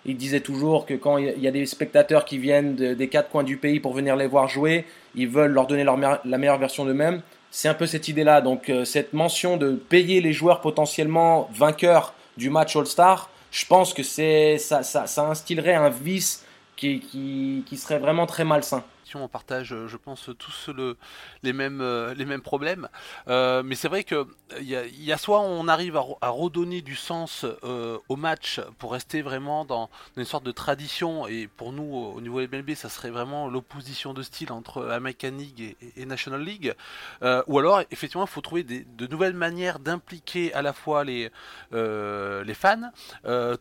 [0.06, 3.44] Il disait toujours que quand il y a des spectateurs qui viennent des quatre coins
[3.44, 7.22] du pays pour venir les voir jouer, ils veulent leur donner la meilleure version d'eux-mêmes.
[7.52, 8.40] C'est un peu cette idée-là.
[8.40, 14.04] Donc cette mention de payer les joueurs potentiellement vainqueurs du match All-Star, je pense que
[14.04, 16.45] c'est ça, ça, instillerait un vice
[16.76, 18.84] qui serait vraiment très malsain
[19.18, 20.97] on partage, je pense, tous le,
[21.43, 22.88] les, mêmes, euh, les mêmes problèmes.
[23.28, 24.28] Euh, mais c'est vrai que
[24.60, 29.22] il y, a, soit on arrive à, redonner du sens euh, au match pour rester
[29.22, 31.28] vraiment dans, une sorte de tradition.
[31.28, 35.76] Et pour nous, au niveau MLB, ça serait vraiment l'opposition de style entre American League
[35.95, 36.74] et, National League.
[37.22, 41.30] ou alors, effectivement, il faut trouver de nouvelles manières d'impliquer à la fois les,
[41.72, 42.91] les fans,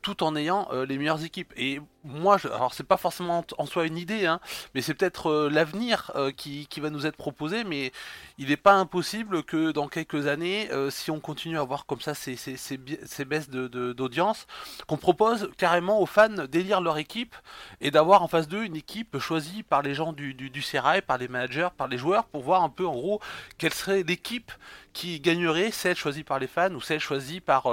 [0.02, 1.52] tout en ayant les meilleures équipes.
[1.56, 4.40] Et moi, je, alors c'est pas forcément en soi une idée, hein,
[4.74, 7.92] mais c'est peut-être euh, l'avenir euh, qui, va nous être proposé, mais
[8.38, 12.00] il n'est pas impossible que dans quelques années, euh, si on continue à voir comme
[12.00, 14.46] ça ces, ces, baisses d'audience,
[14.86, 17.34] qu'on propose carrément aux fans d'élire leur équipe
[17.80, 20.64] et d'avoir en face d'eux une équipe choisie par les gens du, du, du
[21.06, 23.20] par les managers, par les joueurs, pour voir un peu en gros
[23.58, 24.52] quelle serait l'équipe
[24.98, 27.68] qui gagnerait, celle choisie par les fans ou celle choisie par,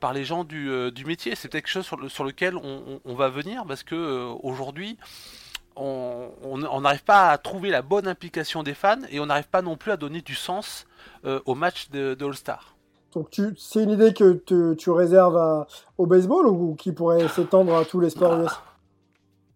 [0.00, 1.36] par les gens du, métier.
[1.36, 4.98] C'est quelque chose sur, sur lequel on, on, va venir parce que aujourd'hui,
[5.76, 9.76] on n'arrive pas à trouver la bonne implication des fans et on n'arrive pas non
[9.76, 10.86] plus à donner du sens
[11.24, 12.74] euh, au match de, All-Star.
[13.14, 15.66] Donc c'est une idée que tu, réserves
[15.98, 18.62] au baseball ou qui pourrait s'étendre à tous les sports bah,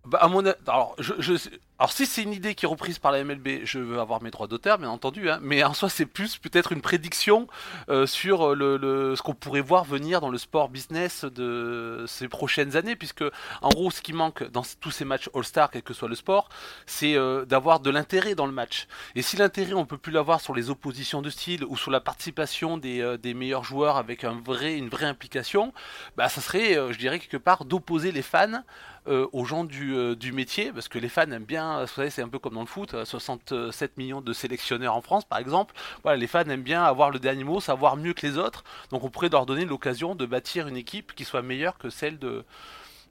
[0.04, 1.32] bah, à mon, alors, je,
[1.78, 4.30] alors si c'est une idée qui est reprise par la MLB, je veux avoir mes
[4.30, 7.48] droits d'auteur, bien entendu, hein, mais en soi c'est plus peut-être une prédiction
[7.90, 12.76] euh, sur le, ce qu'on pourrait voir venir dans le sport business de ces prochaines
[12.76, 13.24] années, puisque
[13.60, 16.48] en gros ce qui manque dans tous ces matchs All-Star, quel que soit le sport,
[16.86, 18.86] c'est euh, d'avoir de l'intérêt dans le match.
[19.14, 22.00] Et si l'intérêt on peut plus l'avoir sur les oppositions de style ou sur la
[22.00, 25.74] participation des, euh, des meilleurs joueurs avec un vrai, une vraie implication,
[26.16, 28.62] bah ça serait, je dirais quelque part, d'opposer les fans
[29.06, 32.28] aux gens du, du métier, parce que les fans aiment bien vous savez, c'est un
[32.28, 35.74] peu comme dans le foot, 67 euh, millions de sélectionneurs en France, par exemple.
[36.02, 38.64] Voilà, les fans aiment bien avoir le dernier mot, savoir mieux que les autres.
[38.90, 42.18] Donc on pourrait leur donner l'occasion de bâtir une équipe qui soit meilleure que celle
[42.18, 42.44] de,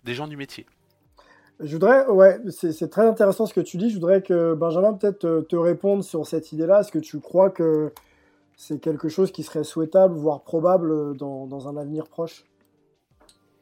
[0.04, 0.66] des gens du métier.
[1.62, 3.90] Je voudrais, ouais, c'est très intéressant ce que tu dis.
[3.90, 6.82] Je voudrais que Benjamin peut-être te, réponde sur cette idée-là.
[6.82, 7.94] Est-ce que tu crois que
[8.58, 12.44] c'est quelque chose qui serait souhaitable, voire probable dans un avenir proche?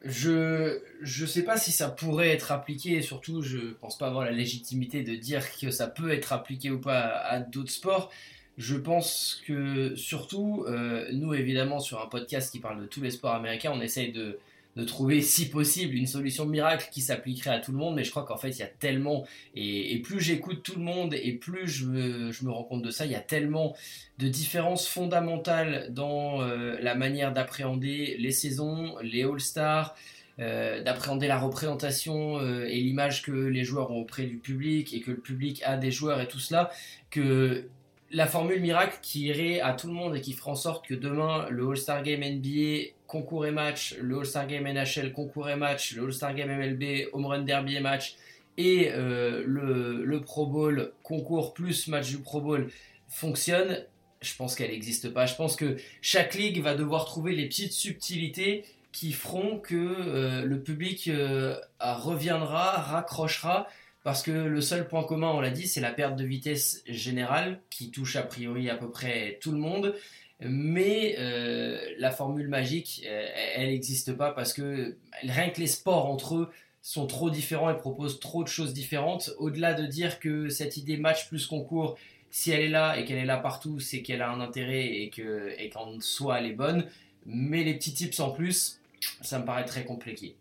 [0.04, 4.24] Je je sais pas si ça pourrait être appliqué et surtout je pense pas avoir
[4.24, 8.10] la légitimité de dire que ça peut être appliqué ou pas à, d'autres sports.
[8.56, 13.10] Je pense que surtout euh, nous évidemment sur un podcast qui parle de tous les
[13.10, 14.38] sports américains, on essaye de
[14.76, 18.10] de trouver, si possible, une solution miracle qui s'appliquerait à tout le monde, mais je
[18.10, 21.68] crois qu'en fait, il y a tellement, et, plus j'écoute tout le monde, et plus
[21.68, 23.76] je me, rends compte de ça, il y a tellement
[24.18, 29.94] de différences fondamentales dans euh, la manière d'appréhender les saisons, les All-Stars,
[30.40, 35.00] euh, d'appréhender la représentation euh, et l'image que les joueurs ont auprès du public et
[35.00, 36.72] que le public a des joueurs et tout cela,
[37.10, 37.68] que
[38.14, 40.94] la formule miracle qui irait à tout le monde et qui ferait en sorte que
[40.94, 45.96] demain le All-Star Game NBA concours et match, le All-Star Game NHL concours et match,
[45.96, 48.14] le All-Star Game MLB Home Run Derby match
[48.56, 52.70] et euh, le, Pro Bowl concours plus match du Pro Bowl
[53.08, 53.84] fonctionne,
[54.20, 55.26] je pense qu'elle n'existe pas.
[55.26, 60.44] Je pense que chaque ligue va devoir trouver les petites subtilités qui feront que euh,
[60.44, 63.66] le public euh, reviendra, raccrochera
[64.04, 67.62] parce que le seul point commun, on l'a dit, c'est la perte de vitesse générale
[67.70, 69.94] qui touche a priori à peu près tout le monde.
[70.40, 76.06] Mais euh, la formule magique, euh, elle n'existe pas parce que rien que les sports
[76.06, 76.50] entre eux
[76.82, 79.30] sont trop différents et proposent trop de choses différentes.
[79.38, 81.96] Au-delà de dire que cette idée match plus concours,
[82.30, 85.70] si elle est là et qu'elle est là partout, c'est qu'elle a un intérêt et
[85.72, 86.86] qu'en soi elle est bonne.
[87.24, 88.80] Mais les petits tips en plus,
[89.22, 90.36] ça me paraît très compliqué.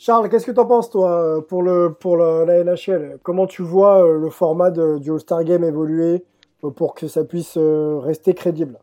[0.00, 4.06] Charles, qu'est-ce que tu en penses, toi, pour, le, pour la NHL Comment tu vois
[4.06, 6.24] euh, le format du All-Star Game évoluer
[6.62, 8.78] euh, pour que ça puisse euh, rester crédible?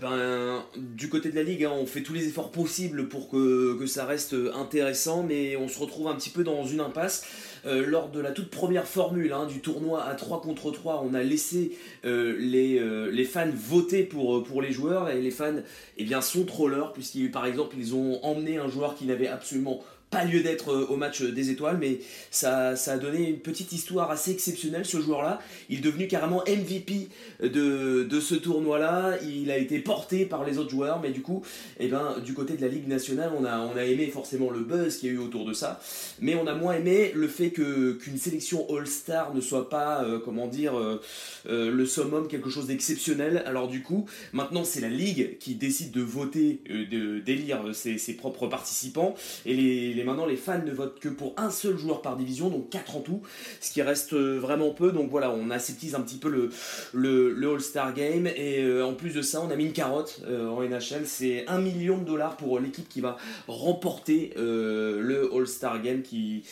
[0.00, 3.84] Ben, du côté de la ligue, hein, on fait tous les efforts possibles pour que,
[3.86, 7.26] ça reste intéressant, mais on se retrouve un petit peu dans une impasse.
[7.64, 11.14] Euh, lors de la toute première formule hein, du tournoi à 3 contre 3, on
[11.14, 15.60] a laissé euh, les, euh, les, fans voter pour, les joueurs, et les fans
[15.96, 19.80] eh sont trollers, puisqu'ils par exemple ils ont emmené un joueur qui n'avait absolument
[20.12, 21.98] pas lieu d'être euh, au match des étoiles, mais
[22.30, 25.40] ça, a donné une petite histoire assez exceptionnelle, ce joueur-là.
[25.70, 27.08] Il est devenu carrément MVP
[27.42, 29.16] de, de ce tournoi-là.
[29.26, 31.42] Il a été porté par les autres joueurs, mais du coup,
[31.80, 35.08] eh ben, du côté de la Ligue nationale, on a, aimé forcément le buzz qu'il
[35.08, 35.80] y a eu autour de ça,
[36.20, 40.20] mais on a moins aimé le fait que, qu'une sélection All-Star ne soit pas, euh,
[40.22, 41.00] comment dire, euh,
[41.46, 43.42] le summum, quelque chose d'exceptionnel.
[43.46, 48.14] Alors du coup, maintenant c'est la Ligue qui décide de voter, de d'élire ses, ses,
[48.14, 49.14] propres participants,
[49.46, 52.70] et les maintenant les fans ne votent que pour un seul joueur par division, donc
[52.70, 53.22] 4 en tout,
[53.60, 54.92] ce qui reste euh, vraiment peu.
[54.92, 56.50] Donc voilà, on aseptise un petit peu le,
[56.92, 58.26] le, All-Star Game.
[58.26, 61.06] Et euh, en plus de ça, on a mis une carotte euh, en NHL.
[61.06, 63.16] C'est 1 million de dollars pour l'équipe qui va
[63.48, 66.44] remporter le All-Star Game qui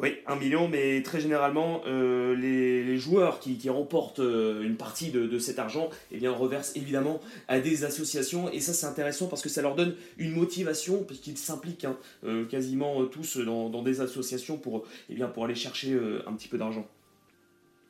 [0.00, 5.38] oui, un million, mais très généralement, euh, les, joueurs qui, remportent euh, une partie de,
[5.38, 8.50] cet argent eh bien, reversent évidemment à des associations.
[8.52, 11.96] Et ça, c'est intéressant parce que ça leur donne une motivation, parce qu'ils s'impliquent hein,
[12.24, 16.86] euh, quasiment tous dans, des associations pour, eh aller chercher un petit peu d'argent.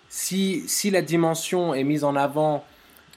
[0.08, 2.64] Si la dimension est mise en avant,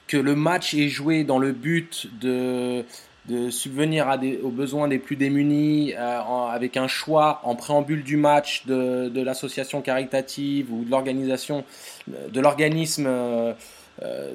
[0.06, 2.84] que le match est joué dans le but de
[3.28, 4.08] de subvenir
[4.42, 6.20] aux besoins des plus démunis euh,
[6.50, 11.64] avec un choix en préambule du match de, l'association caritative ou de l'organisation,
[12.08, 13.52] de l'organisme euh,
[14.02, 14.32] euh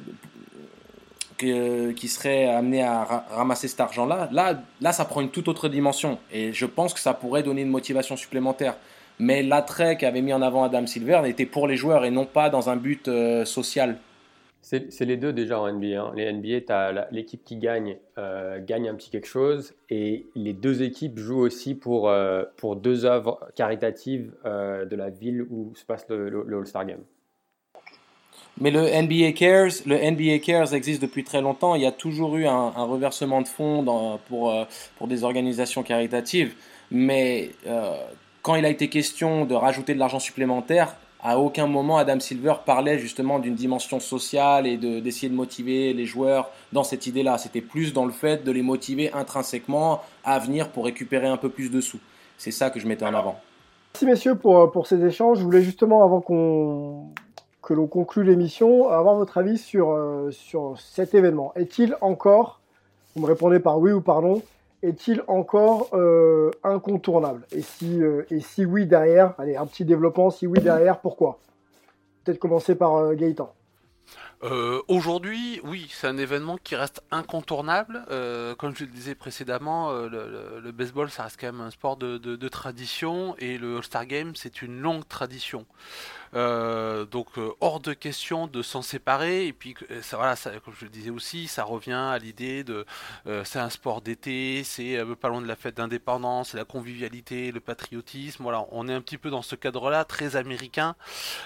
[1.39, 6.17] qui serait amené à ramasser cet argent-là, là, là, ça prend une toute autre dimension.
[6.31, 8.75] Et je pense que ça pourrait donner une motivation supplémentaire.
[9.19, 12.49] Mais l'attrait qu'avait mis en avant Adam Silver était pour les joueurs et non pas
[12.49, 13.07] dans un but
[13.45, 13.99] social.
[14.70, 16.01] C'est les deux déjà en NBA.
[16.01, 16.11] Hein.
[16.13, 21.18] Les NBA, l'équipe qui gagne, euh, gagne un petit quelque chose, et les deux équipes
[21.20, 26.05] jouent aussi pour, euh, pour deux œuvres caritatives euh, de la ville où se passe
[26.09, 26.99] le, All-Star Game.
[28.59, 31.76] Mais le NBA Cares, le NBA Cares existe depuis très longtemps.
[31.76, 34.53] Il y a toujours eu un, reversement de fonds pour,
[34.97, 36.55] pour des organisations caritatives.
[36.91, 37.51] Mais
[38.41, 42.53] quand il a été question de rajouter de l'argent supplémentaire, à aucun moment Adam Silver
[42.65, 47.38] parlait justement d'une dimension sociale et d'essayer de, motiver les joueurs dans cette idée-là.
[47.38, 51.49] C'était plus dans le fait de les motiver intrinsèquement à venir pour récupérer un peu
[51.49, 51.99] plus de sous.
[52.38, 53.36] C'est ça que je mettais en avant.
[53.95, 55.39] Merci messieurs pour, pour ces échanges.
[55.39, 57.07] Je voulais justement, avant qu'on
[57.68, 61.51] que l'on conclue l'émission, avoir votre avis sur, euh, sur cet événement.
[61.55, 62.61] Est-il encore,
[63.13, 64.41] vous me répondez par oui ou par non,
[64.84, 67.45] est-il encore euh, incontournable?
[67.51, 71.39] Et si, euh, et si oui derrière, allez un petit développement, si oui derrière, pourquoi?
[72.23, 73.53] Peut-être commencer par euh, Gaëtan.
[74.43, 78.05] Euh, aujourd'hui, oui, c'est un événement qui reste incontournable.
[78.11, 81.97] Euh, comme je le disais précédemment, euh, le, baseball, ça reste quand même un sport
[81.97, 85.65] de, tradition et le All-Star Game, c'est une longue tradition.
[86.33, 87.27] donc,
[87.61, 89.47] hors de question de s'en séparer.
[89.47, 92.85] Et puis, ça, voilà, comme je le disais aussi, ça revient à l'idée de
[93.43, 98.43] c'est un sport d'été, c'est pas loin de la fête d'indépendance, la convivialité, le patriotisme.
[98.43, 100.95] Voilà, on est un petit peu dans ce cadre-là, très américain.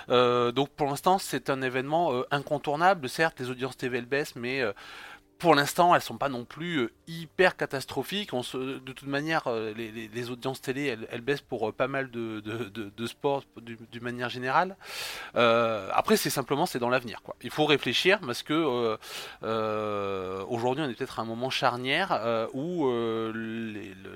[0.10, 4.74] donc, pour l'instant, c'est un événement incontournable certes, les audiences TV elles baissent, mais euh,
[5.40, 8.32] pour l'instant, elles sont pas non plus hyper catastrophiques.
[8.32, 14.30] De toute manière, les, audiences télé, elles, baissent pour pas mal de, sports d'une manière
[14.30, 14.78] générale.
[15.34, 17.24] après, c'est simplement c'est dans l'avenir.
[17.24, 17.36] Quoi.
[17.42, 19.00] Il faut réfléchir parce que
[20.48, 22.88] aujourd'hui, on est peut-être à un moment charnière où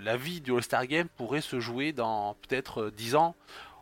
[0.04, 3.36] la vie du All-Star Game pourrait se jouer dans peut-être 10 ans.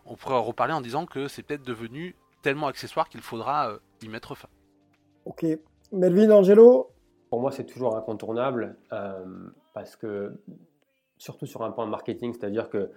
[0.05, 4.07] On pourrait en reparler en disant que c'est peut-être devenu tellement accessoire qu'il faudra y
[4.07, 4.47] mettre fin.
[5.25, 5.45] Ok.
[5.91, 6.89] Melvin, Angelo?
[7.29, 9.23] Pour moi, c'est toujours incontournable euh,
[9.73, 10.33] parce que,
[11.17, 12.91] surtout sur un point de marketing, c'est-à-dire que,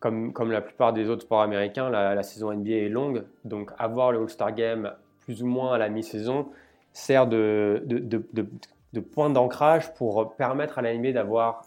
[0.00, 3.24] comme, comme la plupart des autres sports américains, la, saison NBA est longue.
[3.44, 6.48] Donc, avoir le All-Star Game plus ou moins à la mi-saison
[6.92, 11.62] sert de, de, point d'ancrage pour permettre à la d'avoir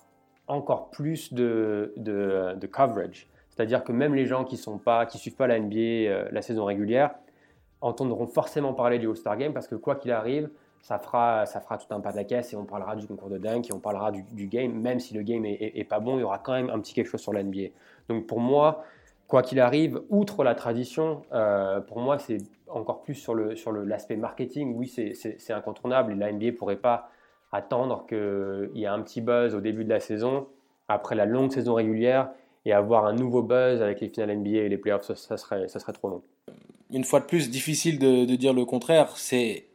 [0.48, 3.28] encore plus de, de, coverage.
[3.50, 7.12] C'est-à-dire que même les gens qui ne suivent pas la NBA euh, la saison régulière
[7.82, 10.50] entendront forcément parler du All-Star Game parce que quoi qu'il arrive,
[10.82, 13.30] ça fera, ça fera tout un pas de la caisse et on parlera du concours
[13.30, 14.72] de dunk et on parlera du, game.
[14.72, 17.08] Même si le game est, pas bon, il y aura quand même un petit quelque
[17.08, 17.70] chose sur l'NBA.
[18.08, 18.84] Donc pour moi,
[19.28, 23.72] quoi qu'il arrive, outre la tradition, euh, pour moi, c'est encore plus sur l'aspect sur
[23.72, 24.74] le, marketing.
[24.76, 27.10] Oui, c'est incontournable et la NBA pourrait pas
[27.52, 30.48] attendre qu'il y ait un petit buzz au début de la saison,
[30.88, 32.30] après la longue saison régulière,
[32.66, 35.80] et avoir un nouveau buzz avec les finales NBA et les playoffs, ça serait, ça
[35.80, 36.22] serait trop long
[36.92, 39.18] une fois de plus, difficile de, dire le contraire.
[39.18, 39.66] C'est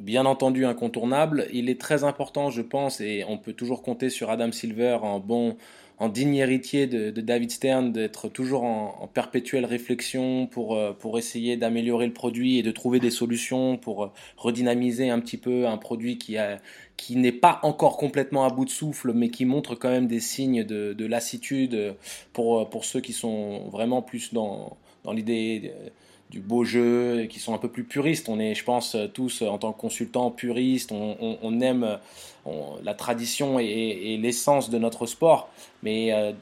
[0.00, 1.46] bien entendu incontournable.
[1.52, 5.18] Il est très important, je pense, et on peut toujours compter sur Adam Silver en
[5.20, 5.56] bon,
[5.98, 11.56] en digne héritier de, David Stern, d'être toujours en, perpétuelle réflexion pour, euh, pour essayer
[11.56, 15.78] d'améliorer le produit et de trouver des solutions pour euh, redynamiser un petit peu un
[15.78, 16.36] produit qui,
[16.96, 20.20] qui n'est pas encore complètement à bout de souffle, mais qui montre quand même des
[20.20, 21.94] signes de, de lassitude
[22.32, 25.72] pour, pour ceux qui sont vraiment plus dans, dans l'idée
[26.30, 28.28] du beau jeu, qui sont un peu plus puristes.
[28.28, 31.98] On est, je pense, tous en tant que consultants puristes, on, aime
[32.82, 35.48] la tradition et, l'essence de notre sport.
[35.82, 36.32] Mais euh,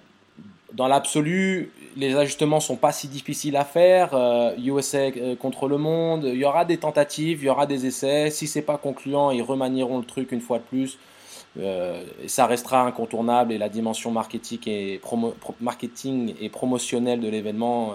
[0.72, 4.14] dans l'absolu, les ajustements sont pas si difficiles à faire.
[4.58, 7.86] USA euh, euh, contre le monde, il y aura des tentatives, il y aura des
[7.86, 8.30] essais.
[8.30, 10.98] Si c'est pas concluant, ils remanieront le truc une fois de plus.
[12.26, 15.00] ça restera incontournable et la dimension marketing et,
[15.60, 17.94] marketing et promotionnelle de l'événement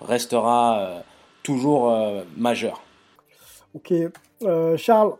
[0.00, 1.02] restera
[1.44, 2.82] toujours euh, majeur.
[3.74, 3.92] Ok.
[4.42, 5.12] Euh, Charles,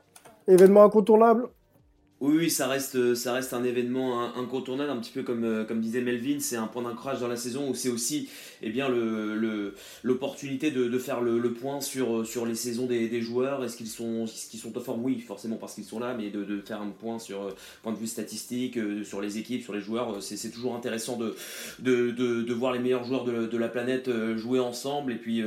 [0.49, 1.49] événement incontournable?
[2.21, 6.01] Oui, ça reste, ça reste un événement incontournable, un petit peu comme, euh, comme disait
[6.01, 8.31] Melvin, c'est un point d'ancrage dans la saison où c'est aussi
[8.67, 8.89] eh bien,
[10.03, 13.63] l'opportunité le, de, faire le, point sur, les saisons des, joueurs.
[13.63, 14.25] Est-ce qu'ils sont,
[14.77, 17.51] en forme Oui, forcément parce qu'ils sont là, mais de, faire un point sur euh,
[17.83, 22.53] point de vue statistique, euh, sur les équipes, sur les joueurs, c'est toujours intéressant de,
[22.55, 25.13] voir les meilleurs joueurs de, la planète jouer ensemble.
[25.13, 25.43] Et puis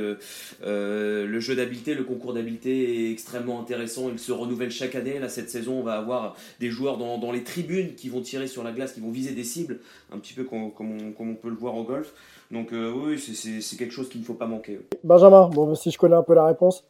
[0.62, 4.10] le jeu d'habileté, le concours d'habileté est extrêmement intéressant.
[4.10, 5.18] Il se renouvelle chaque année.
[5.18, 8.62] Là, cette saison, on va avoir des joueurs dans, les tribunes qui vont tirer sur
[8.62, 9.80] la glace, qui vont viser des cibles,
[10.12, 10.72] un petit peu comme,
[11.18, 12.12] on, peut le voir au golf.
[12.50, 14.80] Donc euh, oui, c'est quelque chose qu'il ne faut pas manquer.
[15.04, 16.84] Benjamin, bon, si je connais un peu la réponse,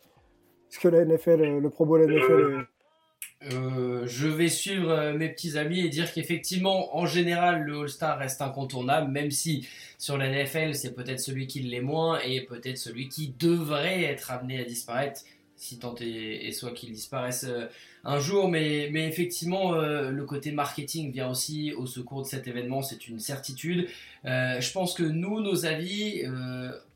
[0.71, 2.67] est-ce que la NFL, le Pro Bowl NFL
[3.53, 8.19] euh, je vais suivre euh, mes petits amis et dire qu'effectivement, en général, le All-Star
[8.19, 12.79] reste incontournable, même si sur la NFL, c'est peut-être celui qui l'est moins et peut-être
[12.79, 15.21] celui qui devrait être amené à disparaître
[15.59, 17.67] si tant est, soit qu'il disparaisse euh,
[18.05, 22.47] un jour, mais, mais effectivement, euh, le côté marketing vient aussi au secours de cet
[22.47, 23.89] événement, c'est une certitude.
[24.25, 26.23] Euh, je pense que nous, nos avis,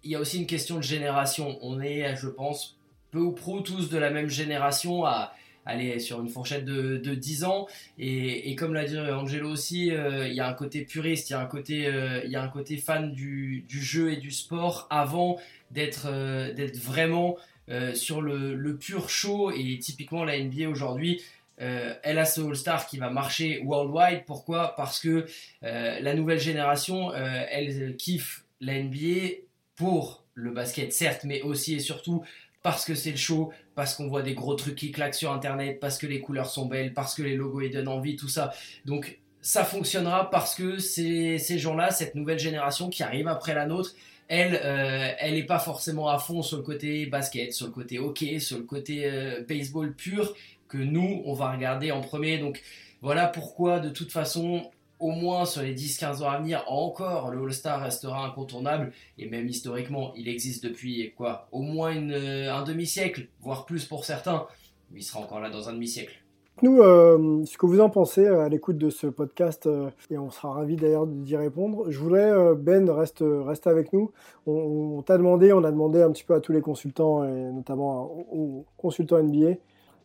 [0.04, 1.58] il y a aussi une question de génération.
[1.60, 2.78] On est, je pense,
[3.10, 5.34] peu ou prou tous de la même génération à
[5.66, 7.66] aller sur une fourchette de, de 10 ans.
[7.98, 11.40] Et, comme l'a dit Angelo aussi, il y a un côté puriste, il y a
[11.40, 11.90] un côté,
[12.24, 15.38] il y a un côté fan du, du jeu et du sport avant
[15.72, 16.06] d'être
[16.54, 17.36] d'être vraiment
[17.68, 21.22] euh, sur le, pur show et typiquement la NBA aujourd'hui.
[21.60, 24.24] Euh, elle a ce All-Star qui va marcher worldwide.
[24.26, 24.74] Pourquoi?
[24.76, 25.26] Parce que
[25.62, 29.42] euh, la nouvelle génération, elle kiffe la NBA
[29.76, 32.24] pour le basket, certes, mais aussi et surtout
[32.62, 35.78] parce que c'est le show, parce qu'on voit des gros trucs qui claquent sur Internet,
[35.80, 38.52] parce que les couleurs sont belles, parce que les logos ils donnent envie, tout ça.
[38.84, 43.94] Donc ça fonctionnera parce que ces gens-là, cette nouvelle génération qui arrive après la nôtre,
[44.33, 48.39] elle, euh, n'est pas forcément à fond sur le côté basket, sur le côté hockey,
[48.39, 50.35] sur le côté euh, baseball pur
[50.68, 52.39] que nous, on va regarder en premier.
[52.39, 52.62] Donc
[53.03, 57.45] voilà pourquoi, de toute façon, au moins sur les 10-15 ans à venir, encore, le
[57.45, 58.95] All-Star restera incontournable.
[59.18, 64.07] Et même historiquement, il existe depuis quoi Au moins euh, un demi-siècle, voire plus pour
[64.07, 64.47] certains.
[64.95, 66.21] Il sera encore là dans un demi-siècle
[66.62, 70.18] nous euh, ce que vous en pensez euh, à l'écoute de ce podcast, euh, et
[70.18, 71.90] on sera ravis d'ailleurs d'y répondre.
[71.90, 74.12] Je voudrais, Ben, reste, reste avec nous.
[74.46, 78.12] On, t'a demandé, on a demandé un petit peu à tous les consultants, et notamment
[78.32, 79.54] aux consultants NBA,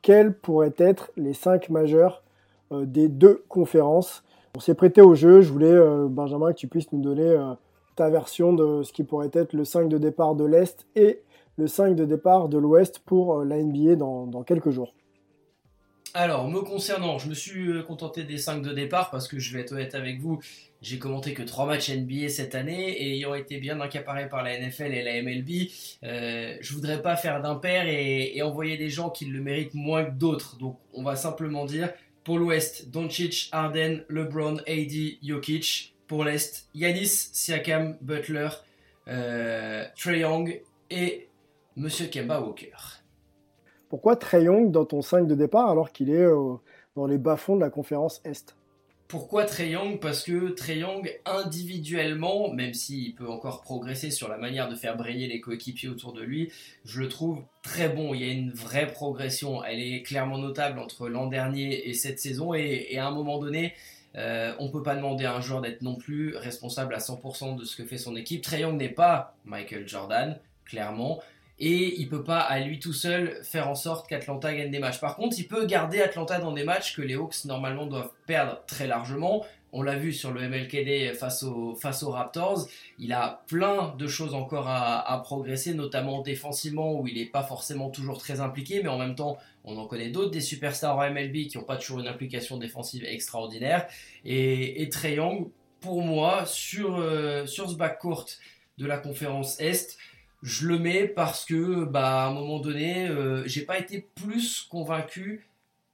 [0.02, 2.24] quels pourraient être les 5 majeurs
[2.72, 4.24] des deux conférences
[4.56, 5.78] On s'est prêté au jeu, je voulais,
[6.10, 7.38] Benjamin, que tu puisses nous donner
[7.96, 11.22] ta version de ce qui pourrait être le 5 de départ de l'Est et
[11.58, 14.94] le 5 de départ de l'Ouest pour la NBA dans quelques jours.
[16.20, 19.54] Alors, me concernant, je me suis euh, contenté des 5 de départ parce que je
[19.54, 20.40] vais être honnête avec vous,
[20.82, 24.60] j'ai commenté que 3 matchs NBA cette année et ayant été bien accaparé par la
[24.60, 25.70] NFL et la MLB,
[26.02, 30.16] euh, je voudrais pas faire d'impair et, envoyer des gens qui le méritent moins que
[30.16, 30.58] d'autres.
[30.58, 31.94] Donc, on va simplement dire
[32.24, 35.94] pour l'Ouest, Doncic, Arden, LeBron, AD, Jokic.
[36.08, 38.50] Pour l'Est, Yanis, Siakam, Butler,
[39.08, 41.28] euh, Trey Young et
[41.76, 42.97] Monsieur Kemba Walker.
[43.90, 46.56] Pourquoi Trey Young dans ton 5 de départ alors qu'il est euh,
[46.96, 48.56] dans les bas-fonds de la conférence Est?
[49.08, 50.02] Pourquoi Trey Young?
[50.02, 54.98] Parce que Trey Young, individuellement, même s'il peut encore progresser sur la manière de faire
[54.98, 56.52] briller les coéquipiers autour de lui,
[56.84, 58.14] je le trouve très bon.
[58.14, 59.64] Il y a une vraie progression.
[59.64, 62.54] Elle est clairement notable entre l'an dernier et cette saison.
[62.54, 63.76] Et, à un moment donné,
[64.16, 67.56] euh, on ne peut pas demander à un joueur d'être non plus responsable à 100%
[67.56, 68.42] de ce que fait son équipe.
[68.42, 71.22] Trey Young n'est pas Michael Jordan, clairement
[71.60, 75.00] et il peut pas à lui tout seul faire en sorte qu'Atlanta gagne des matchs.
[75.00, 78.62] Par contre, il peut garder Atlanta dans des matchs que les Hawks normalement doivent perdre
[78.68, 79.44] très largement.
[79.74, 82.68] On l'a vu sur le MLKD face, aux Raptors.
[83.00, 87.90] Il a plein de choses encore à, progresser, notamment défensivement où il n'est pas forcément
[87.90, 91.48] toujours très impliqué, mais en même temps, on en connaît d'autres des superstars en MLB
[91.48, 93.88] qui n'ont pas toujours une implication défensive extraordinaire.
[94.24, 95.50] Et, et Young,
[95.82, 98.26] pour moi, sur, euh, sur ce backcourt
[98.78, 99.98] de la conférence Est,
[100.44, 104.68] je le mets parce que, bah, à un moment donné, euh, j'ai pas été plus
[104.70, 105.48] convaincu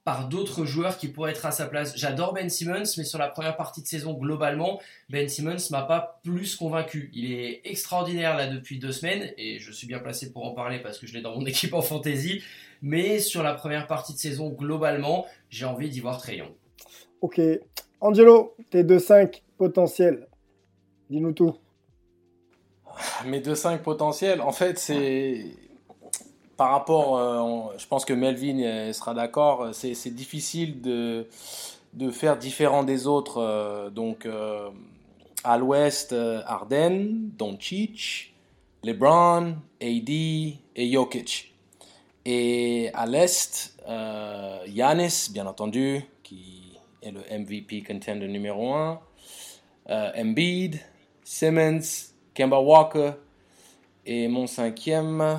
[0.04, 1.94] par d'autres joueurs qui pourraient être à sa place.
[1.96, 6.20] J'adore Ben Simmons, mais sur la première partie de saison, globalement, Ben Simmons m'a pas
[6.24, 7.10] plus convaincu.
[7.14, 10.80] Il est extraordinaire là depuis deux semaines, et je suis bien placé pour en parler
[10.80, 12.44] parce que je l'ai dans mon équipe en fantasy.
[12.82, 16.54] Mais sur la première partie de saison, globalement, j'ai envie d'y voir Trayon.
[17.22, 17.40] Ok.
[18.02, 20.28] Angelo, tes 2-5 potentiels.
[21.10, 21.56] Dis-nous tout.
[23.26, 25.46] Mes 2-5 potentiels, en fait, c'est
[26.58, 31.26] par rapport, euh, je pense que Melvin euh, sera d'accord, c'est difficile de,
[32.12, 33.42] faire différent des autres.
[33.42, 34.28] Euh, donc,
[35.44, 36.14] à l'ouest,
[36.46, 38.34] Arden, Doncic,
[38.84, 41.54] LeBron, AD et Jokic.
[42.26, 43.76] Et à l'est,
[44.68, 49.00] Yanis, bien entendu, qui est le MVP contender numéro 1,
[50.16, 50.80] Embiid,
[51.26, 53.12] Simmons, Kemba Walker.
[54.06, 55.22] Et mon cinquième.
[55.22, 55.36] Euh,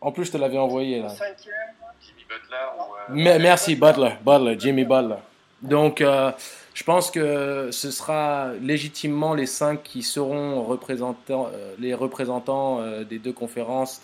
[0.00, 1.08] en plus, je te l'avais envoyé là.
[1.10, 1.54] Cinquième,
[2.00, 3.30] Jimmy Butler.
[3.30, 4.14] Euh, merci, Butler.
[4.24, 5.20] Butler, Jimmy Butler.
[5.62, 6.32] Donc, euh,
[6.74, 13.32] je pense que ce sera légitimement les cinq qui seront représentants, les représentants des deux
[13.32, 14.02] conférences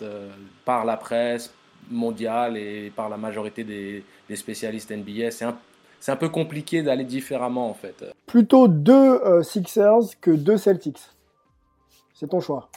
[0.63, 1.53] par la presse
[1.89, 5.31] mondiale et par la majorité des, des spécialistes NBA.
[5.31, 5.57] C'est un
[6.01, 8.03] c'est un peu compliqué d'aller différemment en fait.
[8.25, 10.99] Plutôt deux euh, Sixers que deux Celtics.
[12.13, 12.69] C'est ton choix.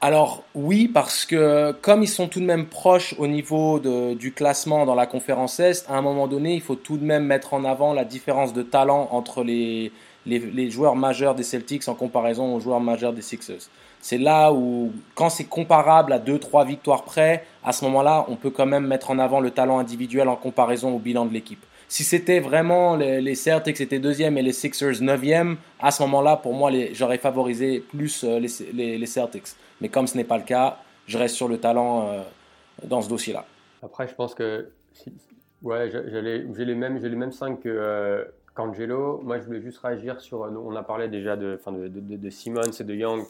[0.00, 4.86] Alors oui, parce que comme ils sont tout de même proches au niveau du classement
[4.86, 7.64] dans la conférence Est, à un moment donné, il faut tout de même mettre en
[7.64, 9.90] avant la différence de talent entre les,
[10.24, 13.68] les, joueurs majeurs des Celtics en comparaison aux joueurs majeurs des Sixers.
[14.00, 18.50] C'est là où, quand c'est comparable à 2-3 victoires près, à ce moment-là, on peut
[18.50, 21.64] quand même mettre en avant le talent individuel en comparaison au bilan de l'équipe.
[21.88, 26.52] Si c'était vraiment les, Celtics étaient deuxième et les Sixers neuvième, à ce moment-là, pour
[26.52, 29.56] moi, j'aurais favorisé plus euh, les, les, Celtics.
[29.80, 32.20] Mais comme ce n'est pas le cas, je reste sur le talent euh,
[32.84, 33.46] dans ce dossier-là.
[33.82, 34.68] Après, je pense que
[35.62, 38.22] ouais, j'ai les mêmes, j'ai les mêmes cinq que euh,
[38.54, 39.22] qu'Angelo.
[39.24, 40.40] Moi, je voulais juste réagir sur.
[40.40, 43.22] On a parlé déjà de, de, de, de Simmons et de Young.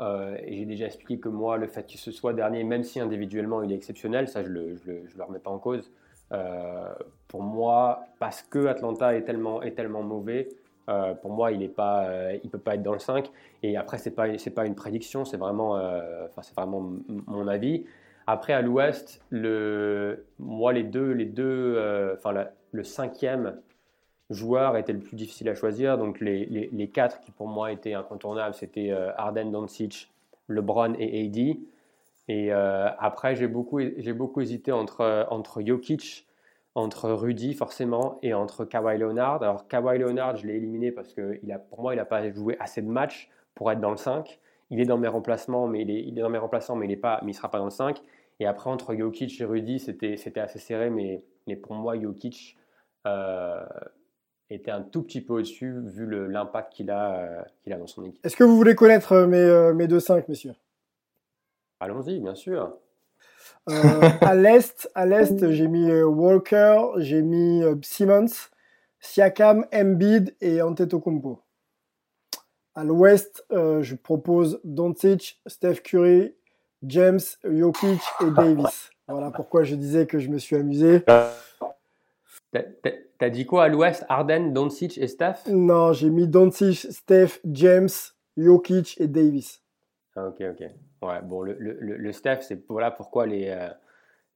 [0.00, 3.62] et j'ai déjà expliqué que moi, le fait qu'il se soit dernier, même si individuellement
[3.62, 5.90] il est exceptionnel, ça je ne le, je le, je le remets pas en cause.
[6.32, 6.94] Euh,
[7.28, 10.48] pour moi, parce que Atlanta est tellement, est tellement mauvais,
[10.88, 13.30] euh, pour moi, il ne euh, peut pas être dans le 5.
[13.62, 15.78] Et après, ce n'est pas, pas une prédiction, c'est vraiment,
[16.42, 16.92] c'est vraiment
[17.26, 17.84] mon avis.
[18.26, 23.60] Après, à l'ouest, le, moi, les deux, les deux enfin, le cinquième
[24.30, 25.98] joueur était le plus difficile à choisir.
[25.98, 30.10] Donc, les, les, les quatre qui, pour moi, étaient incontournables, c'était Arden, Doncic,
[30.48, 31.58] LeBron et AD.
[32.28, 36.28] Et euh, après, j'ai beaucoup, j'ai beaucoup hésité entre, entre Jokic,
[36.74, 39.42] entre Rudy forcément, et entre Kawhi Leonard.
[39.42, 42.30] Alors Kawhi Leonard, je l'ai éliminé parce que il a, pour moi, il n'a pas
[42.30, 44.38] joué assez de matchs pour être dans le 5.
[44.70, 47.24] Il est dans mes remplacements, mais il est, est dans mes remplacements, mais il ne
[47.24, 48.00] mais il sera pas dans le 5.
[48.40, 52.58] Et après, entre Jokic et Rudy, c'était, c'était assez serré, mais, mais pour moi, Jokic
[53.06, 53.64] euh,
[54.50, 58.04] était un tout petit peu au-dessus vu l'impact qu'il a, euh, qu'il a dans son
[58.04, 58.24] équipe.
[58.24, 60.52] Est-ce que vous voulez connaître mes, mes deux 5, messieurs?
[61.80, 62.76] Allons-y, bien sûr.
[63.70, 68.48] Euh, à l'est, à l'est, j'ai mis euh, Walker, j'ai mis euh, Simmons,
[69.00, 71.40] Siakam, Embiid et Antetokounmpo.
[72.74, 76.34] À l'ouest, euh, je propose Doncic, Steph Curry,
[76.82, 78.90] James, Jokic et Davis.
[79.06, 81.04] Voilà pourquoi je disais que je me suis amusé.
[83.18, 84.04] T'as dit quoi à l'ouest?
[84.08, 85.48] Arden, Doncic et Steph?
[85.48, 87.88] Non, j'ai mis Doncic, Steph, James,
[88.36, 89.62] Jokic et Davis.
[90.18, 90.70] Ah, ok, ok.
[91.02, 93.68] Ouais, bon, le, le, le- Steph, c'est voilà pourquoi les, euh,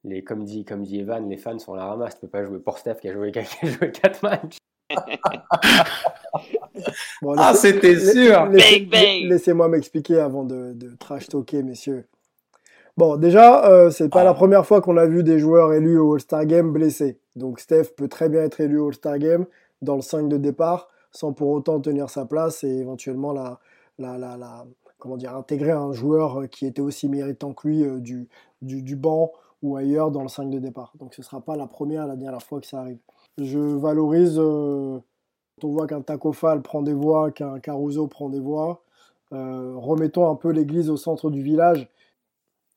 [0.05, 2.15] les comme, dit, comme dit Evan, les fans sont à la ramasse.
[2.15, 4.57] Tu peux pas jouer pour Steph qui a joué, qui a joué 4 matchs.
[7.21, 8.49] Bon, Ah, c'était sûr.
[8.49, 12.05] Laissez-moi m'expliquer avant de, de trash talker, messieurs.
[12.97, 16.13] Bon, déjà, euh, c'est pas la première fois qu'on a vu des joueurs élus au
[16.13, 17.19] All-Star Game blessés.
[17.35, 19.45] Donc Steph peut très bien être élu au All-Star Game
[19.81, 23.59] dans le 5 de départ sans pour autant tenir sa place et éventuellement la,
[23.99, 24.65] la, la, la-
[25.03, 28.29] comment dire, intégrer un joueur qui était aussi méritant que lui euh, du,
[28.61, 30.93] du, banc ou ailleurs dans le 5 de départ.
[30.97, 32.99] Donc ce sera pas la première, la dernière fois que ça arrive.
[33.37, 34.99] Je valorise euh,
[35.61, 38.81] on voit qu'un Taco Fall prend des voix, qu'un Caruso prend des voix,
[39.33, 41.89] euh, remettons un peu l'église au centre du village.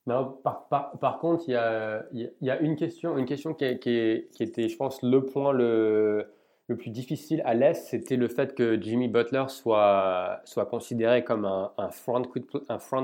[0.09, 3.65] Non, par, par, par contre, il y a, y a- une question, une question qui,
[3.65, 6.27] est- qui, est- qui était, je pense, le point le,
[6.69, 11.45] le plus difficile à l'Est, c'était le fait que Jimmy Butler soit, soit considéré comme
[11.45, 12.23] un, front,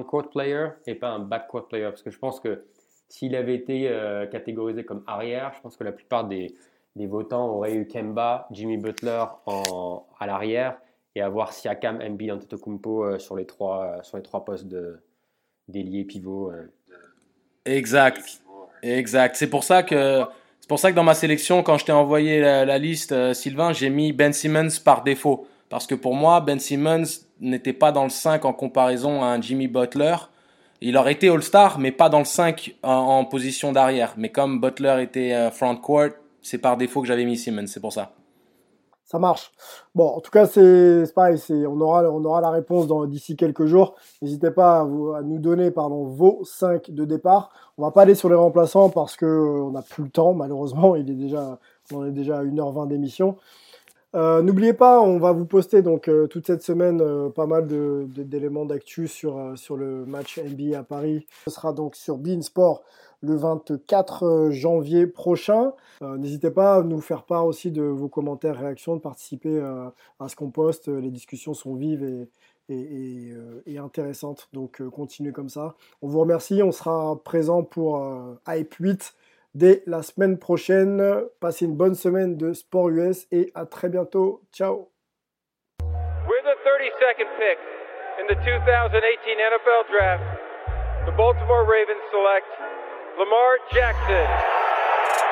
[0.02, 1.84] court- player et pas un back court player.
[1.84, 2.64] Parce que je pense que
[3.08, 6.56] s'il avait été euh, catégorisé comme arrière, je pense que la plupart des,
[6.96, 10.78] votants auraient eu Kemba, Jimmy Butler en, à l'arrière
[11.14, 14.66] et avoir Siakam, Embiid, Antetokounmpo euh, sur les trois, euh, sur les trois postes
[15.68, 16.50] d'ailier pivot.
[16.50, 16.66] euh.
[17.64, 18.42] Exact.
[18.82, 19.36] Exact.
[19.36, 20.22] C'est pour ça que
[20.62, 23.72] c'est pour ça que dans ma sélection, quand je t'ai envoyé la, liste, euh, Sylvain,
[23.72, 25.48] j'ai mis Ben Simmons par défaut.
[25.68, 27.02] Parce que pour moi, Ben Simmons
[27.40, 30.14] n'était pas dans le 5 en comparaison à un Jimmy Butler.
[30.80, 34.14] Il aurait été All-Star, mais pas dans le 5 en, en position d'arrière.
[34.16, 36.10] Mais comme Butler était euh, front court,
[36.42, 38.12] c'est par défaut que j'avais mis Simmons, c'est pour ça.
[39.12, 39.52] Ça marche.
[39.94, 41.38] Bon, en tout cas, c'est pareil.
[41.68, 43.94] On aura, on aura la réponse d'ici quelques jours.
[44.22, 47.50] N'hésitez pas à, vous- à nous donner pardon, vos 5 de départ.
[47.76, 50.32] On va pas aller sur les remplaçants parce que euh, on n'a plus le temps,
[50.32, 50.96] malheureusement.
[50.96, 51.58] Il est déjà,
[51.92, 53.36] on est déjà à 1h20 d'émission.
[54.14, 57.02] Euh, N'oubliez pas, on va vous poster donc euh, toute cette semaine
[57.32, 61.26] pas mal d'éléments d'actu sur, sur le match NBA à Paris.
[61.44, 62.80] Ce sera donc sur Beansport
[63.22, 65.72] le 24 janvier prochain.
[66.02, 69.88] Euh, N'hésitez pas à nous faire part aussi de vos commentaires, réactions, de participer euh,
[70.20, 70.88] à ce qu'on poste.
[70.88, 72.26] Les discussions sont vives
[72.68, 75.74] et, euh, intéressantes, donc euh, continuez comme ça.
[76.00, 79.14] On vous remercie, on sera présent pour euh, Hype 8
[79.54, 81.02] dès la semaine prochaine.
[81.40, 84.42] Passez une bonne semaine de sport US et à très bientôt.
[84.52, 84.88] Ciao
[85.82, 87.58] With the 32nd pick
[88.20, 90.22] in the 2018 NFL Draft,
[91.06, 92.46] the Baltimore Ravens select
[93.18, 94.26] Lamar Jackson,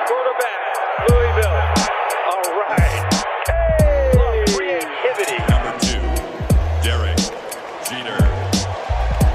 [0.06, 1.60] quarterback, Louisville.
[2.28, 3.14] All right.
[3.46, 4.44] Hey!
[4.48, 5.38] Creativity.
[5.48, 6.00] Number two,
[6.82, 7.16] Derek
[7.88, 8.22] Jeter.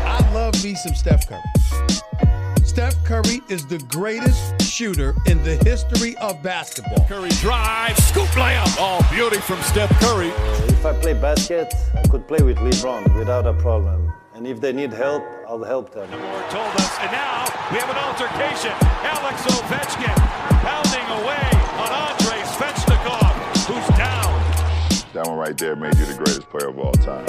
[0.05, 1.41] I love me some Steph Curry.
[2.63, 7.03] Steph Curry is the greatest shooter in the history of basketball.
[7.07, 8.75] Curry drives, scoop layup.
[8.77, 10.29] Oh, beauty from Steph Curry.
[10.67, 14.13] If I play basket, I could play with LeBron without a problem.
[14.35, 16.09] And if they need help, I'll help them.
[16.11, 18.73] Told us, and now we have an altercation.
[19.07, 20.13] Alex Ovechkin
[20.59, 21.47] pounding away
[21.79, 23.31] on Andrei Svechnikov,
[23.65, 24.27] who's down.
[25.13, 27.25] That one right there made you the greatest player of all time.